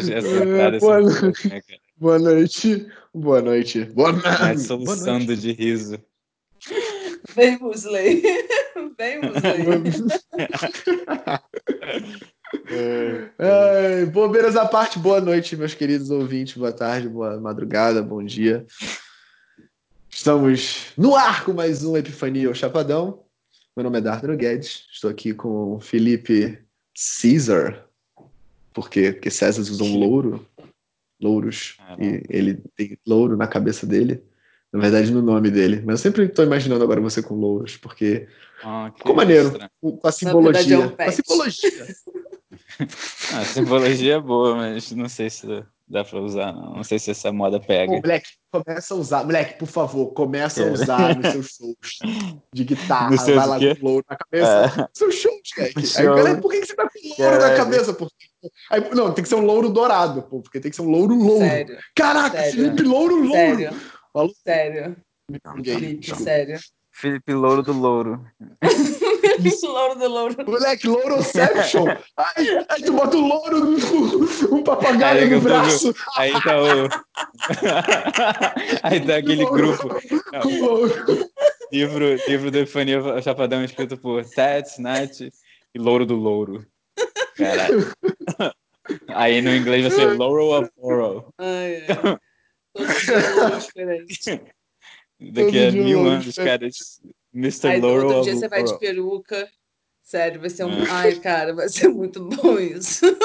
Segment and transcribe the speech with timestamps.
[0.00, 0.78] essa, essa entrada.
[0.78, 1.48] boa, noite.
[1.48, 1.62] né,
[1.96, 2.86] boa noite.
[3.14, 3.84] Boa noite.
[3.86, 4.60] Boa noite.
[4.60, 5.98] soluçando de riso.
[7.34, 8.22] Vem, Musley.
[8.98, 10.20] Vem, Musley.
[13.38, 16.56] Ai, bobeiras à parte, boa noite, meus queridos ouvintes.
[16.56, 18.66] Boa tarde, boa madrugada, bom dia.
[20.08, 23.24] Estamos no ar com mais um Epifania ao Chapadão.
[23.76, 24.86] Meu nome é Dardano Guedes.
[24.92, 26.62] Estou aqui com o Felipe
[27.20, 27.83] Caesar.
[28.74, 29.12] Por quê?
[29.12, 30.46] Porque César usa um louro.
[31.22, 31.78] Louros.
[31.98, 34.22] E ele tem louro na cabeça dele.
[34.72, 35.80] Na verdade, no nome dele.
[35.86, 38.26] Mas eu sempre estou imaginando agora você com louros, porque
[38.60, 39.52] Ah, ficou maneiro.
[39.80, 40.78] Com a verdade, é simbologia.
[40.80, 41.86] um Com a simbologia.
[43.32, 45.46] Ah, a simbologia é boa, mas não sei se
[45.86, 46.76] dá pra usar, não.
[46.76, 47.92] Não sei se essa moda pega.
[47.92, 49.24] Pô, moleque, começa a usar.
[49.24, 51.98] Moleque, por favor, começa a usar nos seus shows
[52.52, 53.16] de guitarra.
[53.16, 53.74] Vai lá o quê?
[53.74, 54.82] com louro na cabeça.
[54.82, 54.88] É.
[54.92, 55.78] Seus shows, moleque.
[55.98, 57.94] Aí, por que, você tá com louro na cabeça?
[57.94, 58.08] Pô?
[58.70, 61.14] Aí, não, tem que ser um louro dourado, pô, porque tem que ser um louro
[61.14, 61.44] louro.
[61.44, 62.52] Sério, Caraca, Sério.
[62.52, 63.32] Felipe Louro Louro.
[63.32, 63.70] sério.
[64.12, 64.32] Falou?
[64.42, 64.96] Sério.
[65.64, 66.58] Felipe, sério.
[66.92, 68.24] Felipe Louro do Louro.
[69.64, 70.36] louro do louro.
[70.46, 71.86] Moleque, Louroception.
[72.16, 75.94] Aí, aí tu bota um louro, no- um papagaio Aí no braço.
[76.16, 76.88] Aí tá o.
[78.82, 79.88] Aí tá aquele grupo.
[80.42, 81.30] Com louro.
[81.72, 85.32] Livro, livro do Epifania Chapadão escrito por Tats, Nath e
[85.78, 86.64] Louro do Louro.
[87.36, 87.92] Caralho.
[89.08, 91.32] Aí no inglês vai ser Laurel of Laurel.
[91.38, 92.18] Ai, ai.
[92.74, 94.36] Todos os.
[95.20, 96.68] Daqui a mil anos, cara.
[97.34, 97.68] Mr.
[97.68, 99.48] Aí Laurel outro dia você vai de peruca.
[100.02, 100.84] Sério, vai ser um.
[100.84, 100.86] É.
[100.90, 103.04] Ai, cara, vai ser muito bom isso.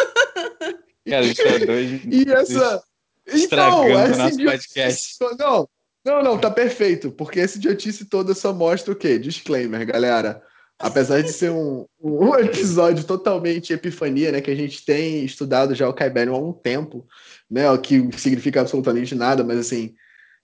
[1.07, 2.01] Cara, isso é dois.
[2.05, 2.83] E essa.
[3.27, 5.17] Então, essa nosso idiotice- podcast.
[5.39, 5.69] Não,
[6.05, 7.11] não, não, tá perfeito.
[7.11, 9.17] Porque esse idiotice toda só mostra o quê?
[9.17, 10.41] Disclaimer, galera.
[10.77, 14.39] Apesar de ser um, um episódio totalmente epifania, né?
[14.39, 17.07] Que a gente tem estudado já o Caiberium há um tempo,
[17.49, 17.69] né?
[17.69, 19.95] O que significa absolutamente nada, mas assim,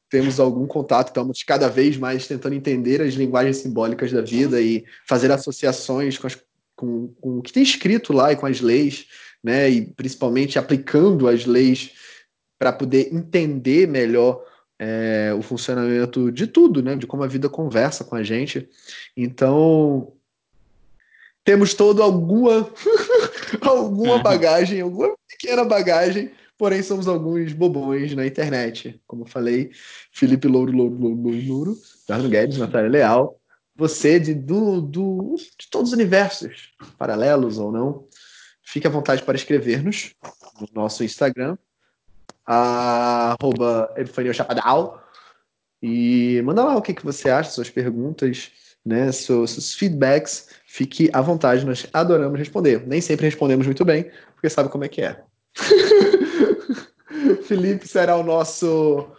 [0.09, 4.85] temos algum contato, estamos cada vez mais tentando entender as linguagens simbólicas da vida e
[5.07, 6.37] fazer associações com, as-
[6.75, 9.07] com- com o que tem escrito lá e com as leis,
[9.43, 9.69] né?
[9.69, 11.91] E principalmente aplicando as leis
[12.57, 14.43] para poder entender melhor
[14.77, 16.95] é, o funcionamento de tudo, né?
[16.95, 18.69] De como a vida conversa com a gente.
[19.15, 20.13] Então
[21.43, 22.69] temos todo alguma
[23.61, 29.01] alguma bagagem, alguma pequena bagagem, porém somos alguns bobões na internet.
[29.07, 29.71] Como falei,
[30.11, 31.77] Felipe Louro, Louro, Louro, Louro,
[32.09, 33.39] Louro Guedes, Natália Leal,
[33.75, 38.07] você de, do, do, de todos os universos, paralelos ou não,
[38.63, 40.13] fique à vontade para escrever-nos
[40.59, 41.57] no nosso Instagram,
[42.45, 43.93] arroba
[44.33, 45.03] Chapadal,
[45.81, 48.51] e manda lá o que, que você acha, suas perguntas,
[48.85, 52.87] né, seus, seus feedbacks, fique à vontade, nós adoramos responder.
[52.87, 55.21] Nem sempre respondemos muito bem, porque sabe como é que é.
[57.45, 59.09] Felipe será o nosso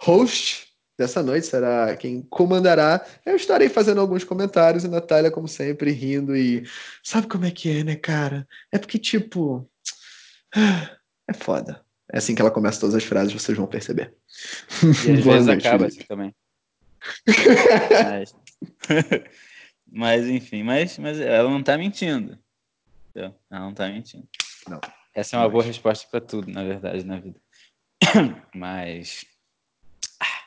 [0.00, 3.04] host dessa noite, será quem comandará.
[3.24, 6.64] Eu estarei fazendo alguns comentários e Natália, como sempre, rindo e
[7.02, 8.46] sabe como é que é, né, cara?
[8.72, 9.68] É porque, tipo,
[11.28, 11.84] é foda.
[12.12, 14.14] É assim que ela começa todas as frases, vocês vão perceber.
[14.82, 15.98] E às vezes noite, acaba Felipe.
[15.98, 16.34] assim também.
[18.04, 18.34] Mas,
[19.90, 22.38] mas, enfim, mas, mas ela não tá mentindo.
[23.14, 24.26] Ela não tá mentindo.
[24.68, 24.80] Não.
[25.14, 27.40] Essa é uma Mas- boa resposta para tudo, na verdade, na vida.
[28.54, 29.24] Mas.
[30.20, 30.42] Ah.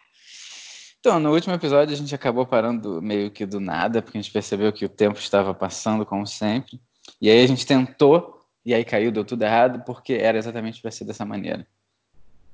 [1.00, 4.32] Então, no último episódio a gente acabou parando meio que do nada, porque a gente
[4.32, 6.80] percebeu que o tempo estava passando, como sempre.
[7.20, 10.92] E aí a gente tentou, e aí caiu, deu tudo errado, porque era exatamente para
[10.92, 11.68] ser dessa maneira.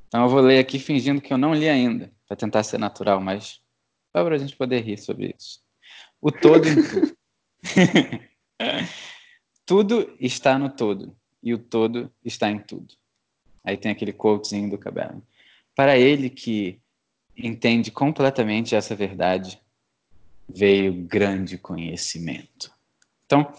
[0.07, 3.19] Então eu vou ler aqui fingindo que eu não li ainda, para tentar ser natural,
[3.19, 3.61] mas
[4.15, 5.61] só para a gente poder rir sobre isso.
[6.21, 7.17] O todo em tudo.
[9.65, 12.95] tudo está no todo, e o todo está em tudo.
[13.67, 15.21] Aí tem aquele quotezinho do Cabelo.
[15.75, 16.79] Para ele que
[17.35, 19.61] entende completamente essa verdade,
[20.47, 22.71] veio grande conhecimento.
[23.25, 23.51] Então,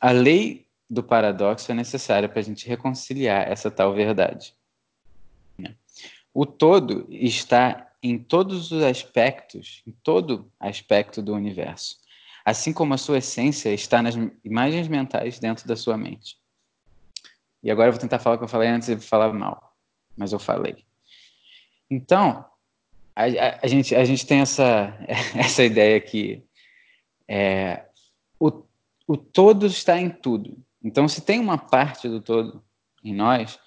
[0.00, 4.54] a lei do paradoxo é necessária para a gente reconciliar essa tal verdade.
[5.58, 5.74] né?
[6.32, 11.96] O todo está em todos os aspectos, em todo aspecto do universo,
[12.44, 14.14] assim como a sua essência está nas
[14.44, 16.38] imagens mentais dentro da sua mente.
[17.66, 19.76] E agora eu vou tentar falar o que eu falei antes e falar mal,
[20.16, 20.86] mas eu falei.
[21.90, 22.48] Então,
[23.16, 24.96] a, a- a gente, a gente tem essa,
[25.34, 26.44] essa ideia que
[27.26, 27.84] é,
[28.38, 28.62] o,
[29.04, 30.64] o todo está em tudo.
[30.80, 32.64] Então, se tem uma parte do todo
[33.02, 33.58] em nós,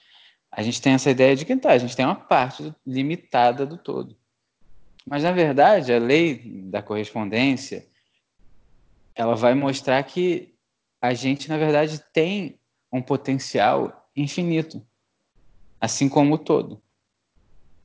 [0.50, 3.78] a gente tem essa ideia de que tá, a gente tem uma parte limitada do
[3.78, 4.16] todo.
[5.06, 6.36] Mas, na verdade, a lei
[6.69, 7.86] da correspondência
[9.13, 10.56] ela vai mostrar que
[11.02, 12.58] a gente, na verdade, tem
[12.91, 14.86] um potencial infinito.
[15.81, 16.81] assim como o todo.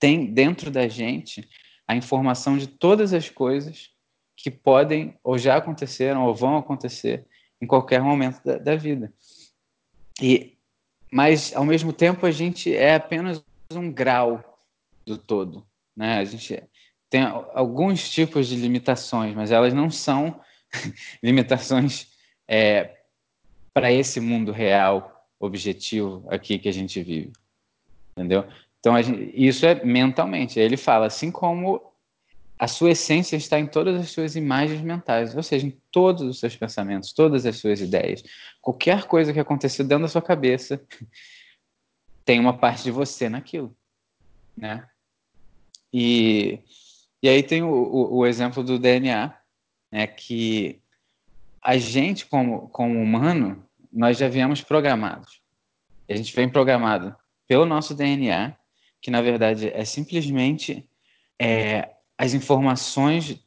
[0.00, 1.48] Tem dentro da gente
[1.86, 3.90] a informação de todas as coisas
[4.36, 7.24] que podem ou já aconteceram ou vão acontecer
[7.60, 9.12] em qualquer momento da, da vida.
[10.20, 10.54] E
[11.10, 14.58] mas ao mesmo tempo a gente é apenas um grau
[15.06, 15.64] do todo,
[15.96, 16.18] né?
[16.18, 16.60] A gente
[17.08, 20.40] tem alguns tipos de limitações, mas elas não são
[21.22, 22.08] limitações
[22.48, 22.96] é,
[23.74, 27.32] para esse mundo real, objetivo aqui que a gente vive,
[28.12, 28.46] entendeu?
[28.78, 30.60] Então gente, isso é mentalmente.
[30.60, 31.82] Ele fala assim como
[32.58, 36.38] a sua essência está em todas as suas imagens mentais, ou seja, em todos os
[36.38, 38.22] seus pensamentos, todas as suas ideias.
[38.62, 40.80] Qualquer coisa que aconteceu dentro da sua cabeça
[42.24, 43.76] tem uma parte de você naquilo,
[44.56, 44.88] né?
[45.92, 46.60] E,
[47.22, 49.36] e aí tem o, o, o exemplo do DNA,
[49.92, 50.80] né, que
[51.62, 53.63] a gente, como, como humano,
[53.94, 55.40] nós já viemos programados.
[56.08, 57.14] A gente vem programado
[57.46, 58.56] pelo nosso DNA,
[59.00, 60.88] que na verdade é simplesmente
[61.40, 63.38] é, as informações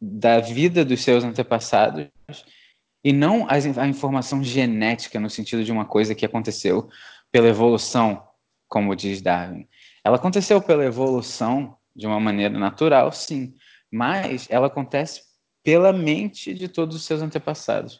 [0.00, 2.08] da vida dos seus antepassados
[3.02, 6.88] e não a informação genética no sentido de uma coisa que aconteceu
[7.30, 8.22] pela evolução,
[8.68, 9.66] como diz Darwin.
[10.04, 13.54] Ela aconteceu pela evolução de uma maneira natural, sim,
[13.90, 15.22] mas ela acontece
[15.62, 17.98] pela mente de todos os seus antepassados.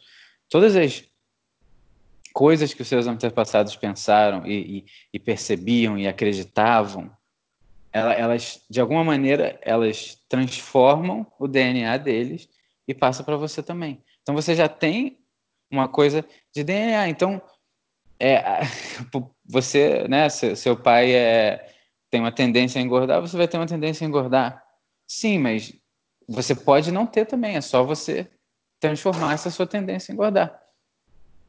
[0.49, 1.03] Todas as
[2.37, 7.09] coisas que os seus antepassados pensaram e, e, e percebiam e acreditavam
[7.91, 12.47] elas, de alguma maneira, elas transformam o DNA deles
[12.87, 14.03] e passa para você também.
[14.21, 15.17] Então você já tem
[15.71, 16.23] uma coisa
[16.53, 17.09] de DNA.
[17.09, 17.41] Então
[18.19, 18.61] é,
[19.43, 21.73] você, né, seu, seu pai é,
[22.11, 24.63] tem uma tendência a engordar, você vai ter uma tendência a engordar.
[25.07, 25.73] Sim, mas
[26.29, 28.29] você pode não ter também, é só você
[28.79, 30.66] transformar essa sua tendência a engordar.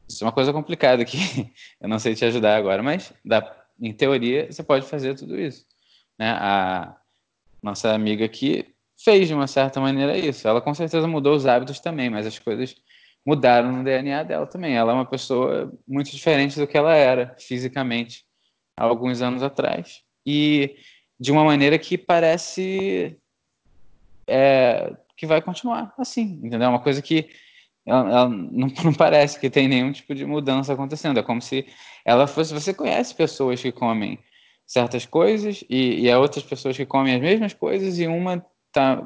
[0.09, 1.17] Isso é uma coisa complicada que
[1.79, 5.69] eu não sei te ajudar agora, mas dá, em teoria você pode fazer tudo isso
[6.19, 6.97] né, a
[7.63, 10.45] nossa amiga aqui fez de uma certa maneira isso.
[10.45, 12.75] Ela com certeza mudou os hábitos também, mas as coisas
[13.25, 14.75] mudaram no DNA dela também.
[14.75, 18.25] Ela é uma pessoa muito diferente do que ela era fisicamente
[18.75, 20.75] há alguns anos atrás e
[21.17, 23.17] de uma maneira que parece
[24.27, 26.63] é, que vai continuar assim, entendeu?
[26.63, 27.29] É uma coisa que
[27.89, 31.19] ela, ela não, não, parece que tem nenhum tipo de mudança acontecendo.
[31.19, 31.65] É como se
[32.05, 32.53] ela fosse.
[32.53, 34.19] Você conhece pessoas que comem
[34.65, 39.01] certas coisas e, e há outras pessoas que comem as mesmas coisas e uma tá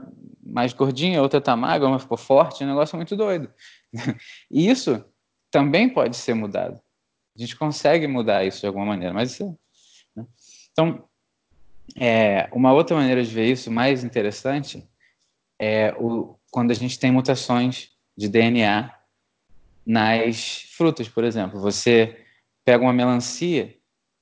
[0.45, 3.51] mais gordinha, outra tá magra, uma ficou forte, um negócio muito doido.
[4.51, 5.03] E isso
[5.49, 6.79] também pode ser mudado.
[7.35, 9.57] A gente consegue mudar isso de alguma maneira, mas isso,
[10.15, 10.25] né?
[10.71, 11.07] então
[11.95, 14.87] é, uma outra maneira de ver isso mais interessante
[15.59, 18.93] é o, quando a gente tem mutações de DNA
[19.85, 21.59] nas frutas, por exemplo.
[21.59, 22.17] Você
[22.65, 23.75] pega uma melancia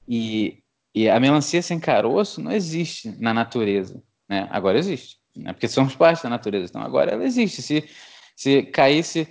[0.07, 0.61] e
[0.93, 4.47] e a melancia sem caroço não existe na natureza, né?
[4.51, 5.53] Agora existe, né?
[5.53, 6.65] porque somos parte da natureza.
[6.69, 7.61] Então agora ela existe.
[7.61, 7.87] Se,
[8.35, 9.27] se caísse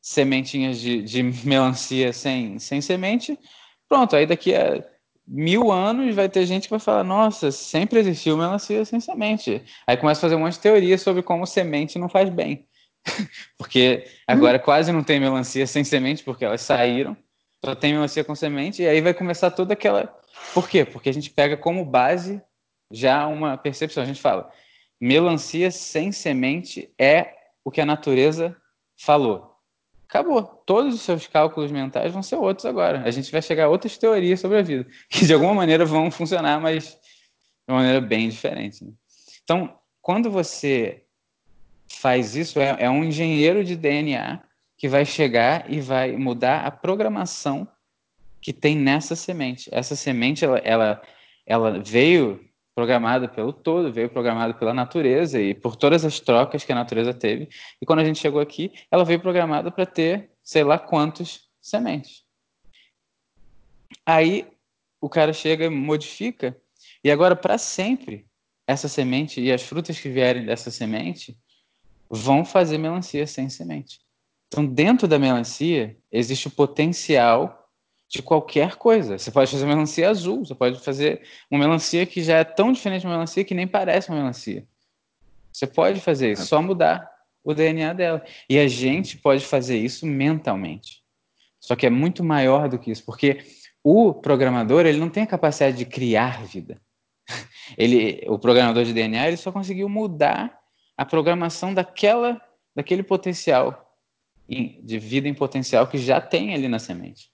[0.00, 3.38] sementinhas de, de melancia sem, sem semente,
[3.88, 4.16] pronto.
[4.16, 4.82] Aí daqui a
[5.26, 9.62] mil anos vai ter gente que vai falar: Nossa, sempre existiu melancia sem semente.
[9.86, 12.66] Aí começa a fazer um monte de teoria sobre como semente não faz bem.
[13.58, 14.62] porque agora hum.
[14.64, 17.16] quase não tem melancia sem semente, porque elas saíram.
[17.64, 20.20] Só tem melancia com semente, e aí vai começar toda aquela
[20.54, 20.84] por quê?
[20.84, 22.42] Porque a gente pega como base
[22.90, 24.02] já uma percepção.
[24.02, 24.50] A gente fala,
[25.00, 28.56] melancia sem semente é o que a natureza
[28.96, 29.56] falou.
[30.04, 30.42] Acabou.
[30.42, 33.02] Todos os seus cálculos mentais vão ser outros agora.
[33.02, 36.10] A gente vai chegar a outras teorias sobre a vida, que de alguma maneira vão
[36.10, 36.98] funcionar, mas
[37.66, 38.84] de uma maneira bem diferente.
[38.84, 38.92] Né?
[39.42, 41.04] Então, quando você
[41.98, 44.42] faz isso, é, é um engenheiro de DNA
[44.76, 47.68] que vai chegar e vai mudar a programação
[48.40, 49.70] que tem nessa semente.
[49.72, 51.02] Essa semente, ela, ela,
[51.46, 52.44] ela veio
[52.74, 57.14] programada pelo todo, veio programada pela natureza e por todas as trocas que a natureza
[57.14, 57.48] teve.
[57.80, 62.24] E quando a gente chegou aqui, ela veio programada para ter sei lá quantos sementes.
[64.04, 64.48] Aí
[65.00, 66.56] o cara chega e modifica,
[67.04, 68.26] e agora para sempre
[68.66, 71.36] essa semente e as frutas que vierem dessa semente
[72.12, 73.98] vão fazer melancia sem semente.
[74.48, 77.70] Então, dentro da melancia existe o potencial
[78.06, 79.16] de qualquer coisa.
[79.16, 83.00] Você pode fazer melancia azul, você pode fazer uma melancia que já é tão diferente
[83.00, 84.68] de uma melancia que nem parece uma melancia.
[85.50, 87.10] Você pode fazer isso, só mudar
[87.42, 88.22] o DNA dela.
[88.46, 91.02] E a gente pode fazer isso mentalmente.
[91.58, 93.38] Só que é muito maior do que isso, porque
[93.82, 96.80] o programador ele não tem a capacidade de criar vida.
[97.78, 100.61] Ele, o programador de DNA ele só conseguiu mudar
[100.96, 102.40] a programação daquela,
[102.74, 103.98] daquele potencial
[104.48, 107.30] de vida em potencial que já tem ali na semente.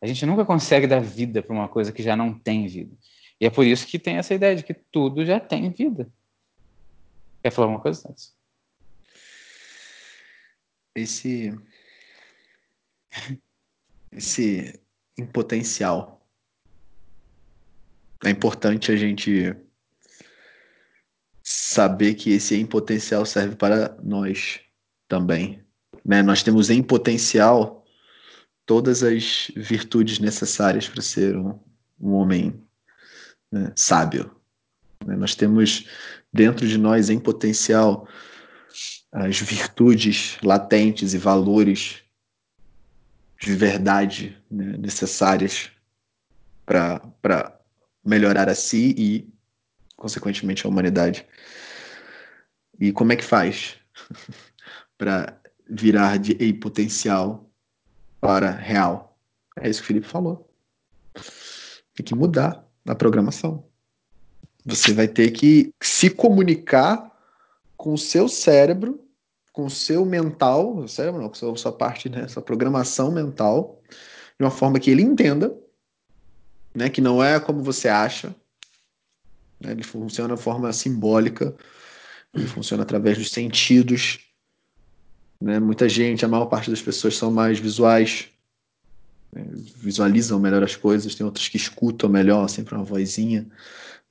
[0.00, 2.96] A gente nunca consegue dar vida para uma coisa que já não tem vida.
[3.40, 6.10] E é por isso que tem essa ideia de que tudo já tem vida.
[7.42, 8.34] Quer falar alguma coisa, Santos?
[10.94, 11.52] Esse.
[14.10, 14.80] Esse
[15.18, 16.24] impotencial.
[18.24, 19.56] É importante a gente
[21.72, 24.60] saber que esse em potencial serve para nós
[25.08, 25.62] também.
[26.04, 26.22] Né?
[26.22, 27.84] Nós temos em potencial
[28.66, 31.58] todas as virtudes necessárias para ser um,
[32.00, 32.62] um homem
[33.50, 34.30] né, sábio.
[35.04, 35.16] Né?
[35.16, 35.86] Nós temos
[36.32, 38.08] dentro de nós em potencial
[39.10, 42.02] as virtudes latentes e valores
[43.38, 45.70] de verdade né, necessárias
[46.64, 47.60] para
[48.04, 49.28] melhorar a si e,
[49.96, 51.26] consequentemente, a humanidade.
[52.82, 53.76] E como é que faz
[54.98, 57.48] para virar de ei potencial
[58.20, 59.16] para real?
[59.56, 60.52] É isso que o Felipe falou.
[61.94, 63.64] Tem que mudar a programação.
[64.66, 67.08] Você vai ter que se comunicar
[67.76, 69.00] com o seu cérebro,
[69.52, 73.80] com o seu mental, cérebro não, com a sua parte, né, sua programação mental,
[74.36, 75.56] de uma forma que ele entenda,
[76.74, 78.34] né, que não é como você acha,
[79.60, 81.56] né, ele funciona de forma simbólica,
[82.34, 84.20] ele funciona através dos sentidos,
[85.40, 88.28] né, muita gente, a maior parte das pessoas são mais visuais,
[89.32, 89.44] né,
[89.76, 93.46] visualizam melhor as coisas, tem outras que escutam melhor, sempre uma vozinha,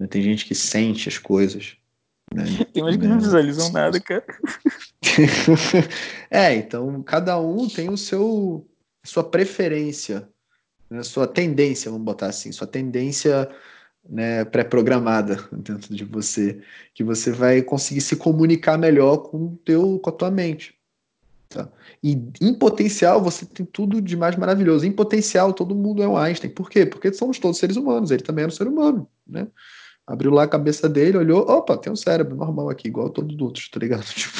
[0.01, 0.07] né?
[0.07, 1.77] Tem gente que sente as coisas.
[2.33, 2.43] Né?
[2.73, 4.25] Tem umas que não visualizam nada, cara.
[6.29, 8.67] é, então cada um tem o seu
[9.03, 10.27] sua preferência,
[10.89, 11.03] né?
[11.03, 13.49] sua tendência, vamos botar assim, sua tendência
[14.07, 16.61] né, pré-programada dentro de você,
[16.93, 20.75] que você vai conseguir se comunicar melhor com teu, com a tua mente.
[21.49, 21.69] Tá?
[22.01, 24.85] E em potencial você tem tudo de mais maravilhoso.
[24.85, 26.49] Em potencial todo mundo é um Einstein.
[26.49, 26.85] Por quê?
[26.85, 28.09] Porque somos todos seres humanos.
[28.09, 29.47] Ele também era um ser humano, né?
[30.07, 33.63] Abriu lá a cabeça dele, olhou, opa, tem um cérebro normal aqui, igual todo outro,
[33.71, 34.03] tá ligado?
[34.03, 34.37] Tipo,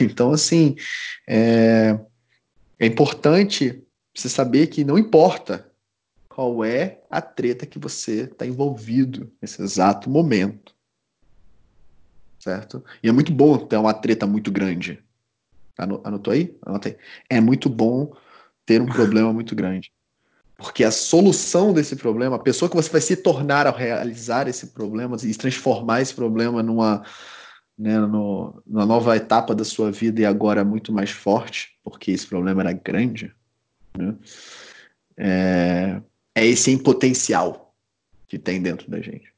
[0.00, 0.76] então, assim,
[1.28, 1.98] é,
[2.78, 3.82] é importante
[4.14, 5.67] você saber que não importa
[6.38, 10.72] qual é a treta que você está envolvido nesse exato momento.
[12.38, 12.84] Certo?
[13.02, 15.02] E é muito bom ter uma treta muito grande.
[15.76, 16.56] Anotou aí?
[16.64, 16.96] Anotei.
[17.28, 18.16] É muito bom
[18.64, 19.90] ter um problema muito grande.
[20.56, 24.68] Porque a solução desse problema, a pessoa que você vai se tornar ao realizar esse
[24.68, 27.04] problema e transformar esse problema numa,
[27.76, 32.28] né, no, numa nova etapa da sua vida e agora muito mais forte, porque esse
[32.28, 33.34] problema era grande,
[33.96, 34.14] né,
[35.16, 36.00] é,
[36.38, 37.74] é esse impotencial
[38.26, 39.32] que tem dentro da gente.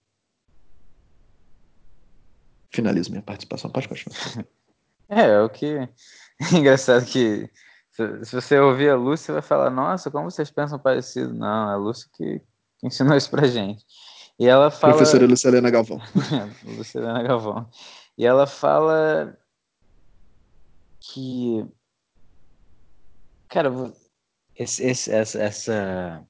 [2.71, 3.71] Finalizo minha participação.
[3.71, 4.17] Pode continuar.
[5.13, 5.89] É, é o que.
[6.55, 7.51] Engraçado que
[7.91, 11.35] se, você ouvir a Lúcia, vai falar: Nossa, como vocês pensam parecido?
[11.35, 12.41] Não, é a Lúcia que,
[12.79, 13.85] que ensinou isso pra gente.
[14.39, 14.95] E ela fala.
[14.95, 16.01] Professora Lucilena Galvão.
[16.65, 17.69] Lucilena Galvão.
[18.17, 19.37] E ela fala
[21.01, 21.67] que.
[23.49, 23.71] Cara,
[24.55, 26.27] esse, esse, essa, essa,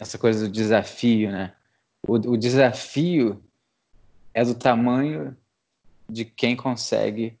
[0.00, 1.52] essa coisa do desafio, né?
[2.06, 3.42] O, o desafio
[4.32, 5.36] é do tamanho
[6.08, 7.38] de quem consegue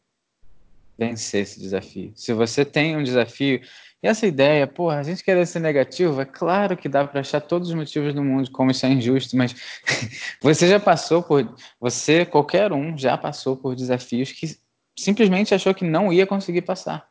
[0.98, 2.12] vencer esse desafio.
[2.14, 3.60] Se você tem um desafio,
[4.02, 7.40] e essa ideia, porra, a gente quer ser negativo, é claro que dá para achar
[7.40, 9.54] todos os motivos do mundo como isso é injusto, mas
[10.42, 14.58] você já passou por, você, qualquer um, já passou por desafios que
[14.98, 17.08] simplesmente achou que não ia conseguir passar.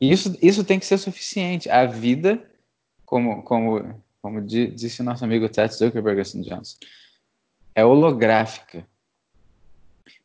[0.00, 1.68] E isso, isso tem que ser suficiente.
[1.68, 2.40] A vida,
[3.04, 6.78] como, como, como disse nosso amigo Ted Zuckerberg assim, Johnson,
[7.76, 8.84] é holográfica.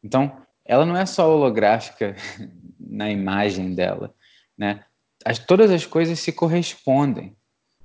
[0.04, 2.16] Então, ela não é só holográfica
[2.80, 4.12] na imagem dela,
[4.58, 4.84] né?
[5.24, 7.36] As, todas as coisas se correspondem.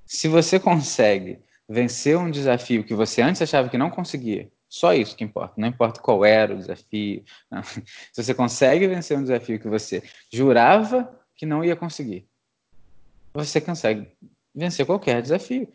[0.07, 5.15] Se você consegue vencer um desafio que você antes achava que não conseguia, só isso
[5.15, 7.23] que importa, não importa qual era o desafio.
[7.51, 7.63] Não.
[8.11, 12.27] Se você consegue vencer um desafio que você jurava que não ia conseguir,
[13.35, 14.09] você consegue
[14.55, 15.71] vencer qualquer desafio.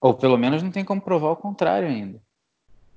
[0.00, 2.20] Ou pelo menos não tem como provar o contrário ainda.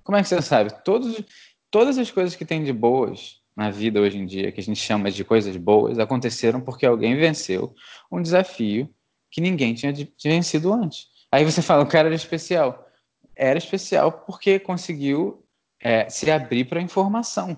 [0.04, 0.72] Como é que você sabe?
[0.84, 1.24] Todos,
[1.70, 4.80] todas as coisas que tem de boas na vida hoje em dia, que a gente
[4.80, 7.74] chama de coisas boas, aconteceram porque alguém venceu
[8.12, 8.90] um desafio
[9.30, 9.94] que ninguém tinha
[10.24, 11.08] vencido antes.
[11.32, 12.88] Aí você fala, o cara era especial.
[13.36, 15.46] Era especial porque conseguiu
[15.80, 17.58] é, se abrir para a informação.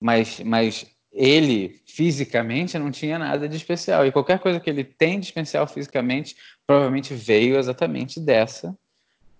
[0.00, 4.06] Mas, mas ele, fisicamente, não tinha nada de especial.
[4.06, 6.36] E qualquer coisa que ele tem de especial fisicamente,
[6.66, 8.76] provavelmente veio exatamente dessa,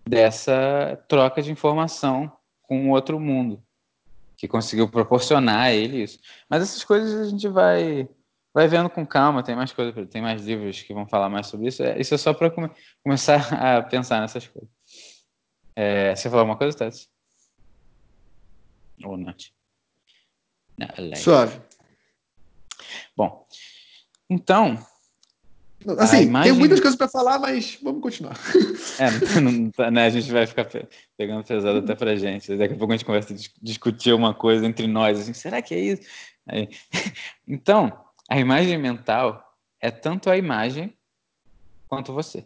[0.08, 2.32] dessa troca de informação
[2.62, 3.62] com o outro mundo
[4.36, 6.20] que conseguiu proporcionar a ele isso.
[6.48, 8.08] Mas essas coisas a gente vai
[8.54, 11.68] vai vendo com calma, tem mais coisas, tem mais livros que vão falar mais sobre
[11.68, 11.82] isso.
[11.82, 12.70] É, isso é só para come,
[13.04, 14.70] começar a pensar nessas coisas.
[15.76, 17.08] É, você falou alguma coisa, Tati?
[19.04, 19.32] Ou não?
[20.78, 21.60] Não, ela é- Suave.
[23.16, 23.46] Bom,
[24.30, 24.78] então,
[25.98, 28.36] Assim, imagem- tem muitas coisas pra falar, mas vamos continuar.
[28.98, 29.08] é,
[29.40, 32.56] não tá- né, a gente vai ficar pe- pegando pesado até pra gente.
[32.56, 35.62] Daqui a pouco a gente começa a dis- discutir uma coisa entre nós, assim, será
[35.62, 36.02] que é isso?
[36.46, 36.68] Aí-
[37.46, 37.96] Então,
[38.28, 39.42] a imagem mental
[39.80, 40.92] é tanto a imagem
[41.88, 42.44] quanto você.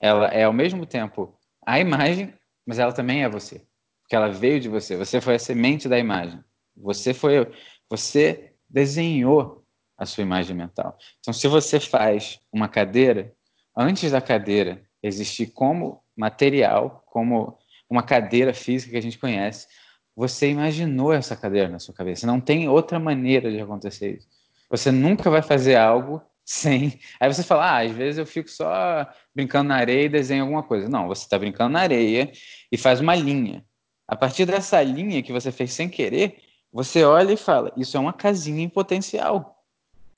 [0.00, 2.32] Ela é ao mesmo tempo a imagem,
[2.66, 3.62] mas ela também é você.
[4.02, 4.96] Porque ela veio de você.
[4.96, 6.42] Você foi a semente da imagem.
[6.76, 7.50] Você foi,
[7.88, 9.64] você desenhou
[9.96, 10.96] a sua imagem mental.
[11.20, 13.32] Então, se você faz uma cadeira,
[13.76, 19.66] antes da cadeira existir como material, como uma cadeira física que a gente conhece,
[20.14, 22.26] você imaginou essa cadeira na sua cabeça.
[22.26, 24.28] Não tem outra maneira de acontecer isso.
[24.70, 26.98] Você nunca vai fazer algo sem.
[27.20, 30.62] Aí você fala, ah, às vezes eu fico só brincando na areia e desenho alguma
[30.62, 30.88] coisa.
[30.88, 32.32] Não, você está brincando na areia
[32.72, 33.64] e faz uma linha.
[34.08, 36.40] A partir dessa linha que você fez sem querer,
[36.72, 39.64] você olha e fala, isso é uma casinha em potencial.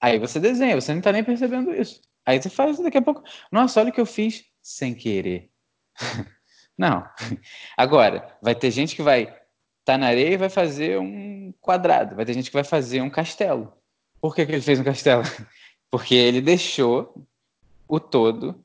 [0.01, 2.01] Aí você desenha, você não está nem percebendo isso.
[2.25, 5.51] Aí você faz daqui a pouco, nossa, olha o que eu fiz sem querer.
[6.77, 7.09] não.
[7.77, 9.39] Agora, vai ter gente que vai estar
[9.85, 12.15] tá na areia e vai fazer um quadrado.
[12.15, 13.73] Vai ter gente que vai fazer um castelo.
[14.21, 15.23] Por que, que ele fez um castelo?
[15.91, 17.27] Porque ele deixou
[17.89, 18.65] o todo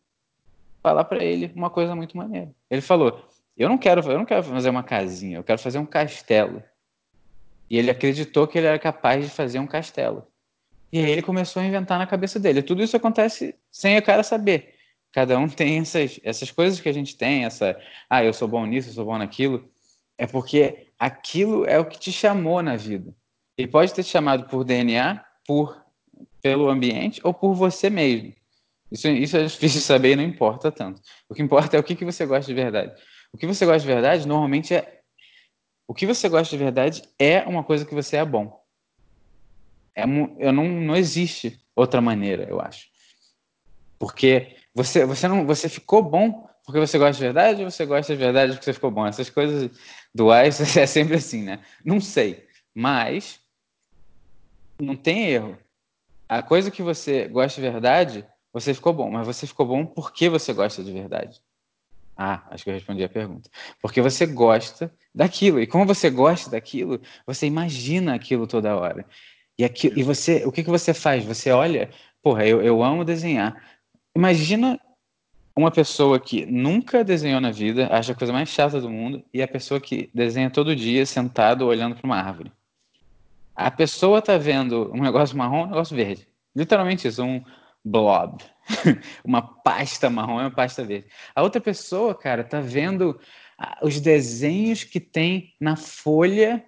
[0.82, 2.54] falar para ele uma coisa muito maneira.
[2.70, 3.26] Ele falou:
[3.56, 6.62] "Eu não quero, eu não quero fazer uma casinha, eu quero fazer um castelo".
[7.74, 10.28] E ele acreditou que ele era capaz de fazer um castelo.
[10.92, 12.62] E aí ele começou a inventar na cabeça dele.
[12.62, 14.76] Tudo isso acontece sem o cara saber.
[15.12, 17.76] Cada um tem essas, essas coisas que a gente tem, essa,
[18.08, 19.68] ah, eu sou bom nisso, eu sou bom naquilo.
[20.20, 23.12] É porque aquilo é o que te chamou na vida.
[23.58, 25.84] Ele pode ter te chamado por DNA, por
[26.44, 28.36] pelo ambiente ou por você mesmo.
[28.92, 31.02] Isso, isso é difícil de saber e não importa tanto.
[31.28, 32.94] O que importa é o que, que você gosta de verdade.
[33.34, 35.00] O que você gosta de verdade normalmente é.
[35.94, 38.60] O que você gosta de verdade é uma coisa que você é bom.
[39.96, 40.06] É,
[40.40, 42.88] eu não, não existe outra maneira, eu acho.
[44.00, 48.12] Porque você, você, não, você ficou bom porque você gosta de verdade ou você gosta
[48.12, 49.06] de verdade porque você ficou bom?
[49.06, 49.70] Essas coisas
[50.16, 51.64] duais é sempre assim, né?
[51.86, 52.48] Não sei.
[52.74, 53.40] Mas
[54.82, 55.60] não tem erro.
[56.28, 60.28] A coisa que você gosta de verdade, você ficou bom, mas você ficou bom porque
[60.28, 61.40] você gosta de verdade.
[62.16, 63.50] Ah, acho que eu respondi a pergunta.
[63.82, 65.60] Porque você gosta daquilo.
[65.60, 69.06] E como você gosta daquilo, você imagina aquilo toda hora.
[69.58, 69.64] E,
[69.96, 71.26] e você, o que, que você faz?
[71.26, 71.90] Você olha,
[72.22, 73.62] porra, eu, eu amo desenhar.
[74.16, 74.80] Imagina
[75.56, 79.42] uma pessoa que nunca desenhou na vida, acha a coisa mais chata do mundo, e
[79.42, 82.52] a pessoa que desenha todo dia sentado olhando para uma árvore.
[83.56, 86.28] A pessoa tá vendo um negócio marrom, um negócio verde.
[86.56, 87.44] Literalmente isso, um
[87.84, 88.44] blob.
[89.24, 91.08] uma pasta marrom e uma pasta verde.
[91.36, 93.20] A outra pessoa, cara, tá vendo
[93.58, 96.66] ah, os desenhos que tem na folha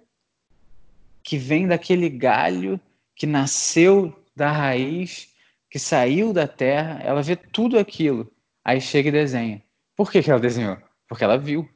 [1.22, 2.80] que vem daquele galho
[3.14, 5.34] que nasceu da raiz,
[5.70, 8.30] que saiu da terra, ela vê tudo aquilo.
[8.64, 9.62] Aí chega e desenha.
[9.96, 10.76] Por que, que ela desenhou?
[11.08, 11.68] Porque ela viu.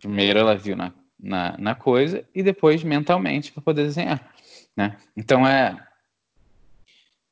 [0.00, 4.32] Primeiro ela viu na, na, na coisa e depois mentalmente para poder desenhar.
[4.76, 4.98] Né?
[5.16, 5.76] Então é.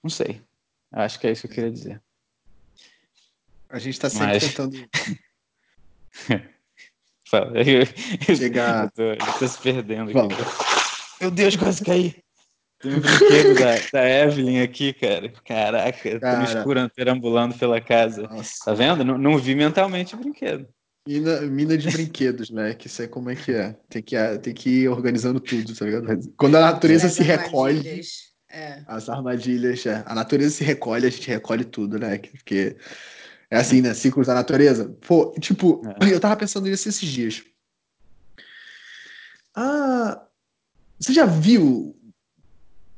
[0.02, 0.42] Não sei.
[0.92, 2.00] Eu acho que é isso que eu queria dizer.
[3.68, 4.88] A gente tá sempre Mas- tentando.
[7.28, 7.52] Fala.
[8.36, 10.34] Chegar- eu tô, eu tô se perdendo aqui.
[11.20, 12.16] Meu Deus, quase caí.
[12.80, 15.30] Tem um brinquedo da, da Evelyn aqui, cara.
[15.44, 16.44] Caraca, eu tô no Cara.
[16.58, 18.22] escuro perambulando pela casa.
[18.22, 18.64] Nossa.
[18.64, 19.04] Tá vendo?
[19.04, 20.66] Não, não vi mentalmente o brinquedo.
[21.06, 22.74] Mina, mina de brinquedos, né?
[22.74, 23.76] Que isso é como é que é.
[23.88, 26.32] Tem que, tem que ir organizando tudo, tá ligado?
[26.36, 28.30] Quando a natureza se recolhe, armadilhas.
[28.52, 28.82] É.
[28.86, 30.02] as armadilhas, é.
[30.06, 32.18] a natureza se recolhe, a gente recolhe tudo, né?
[32.18, 32.76] Porque
[33.50, 33.94] é assim, né?
[33.94, 34.88] Ciclos da natureza.
[35.06, 36.12] Pô, tipo, É.
[36.12, 37.44] eu tava pensando nisso esses dias.
[39.54, 40.22] Ah,
[40.98, 41.96] você já viu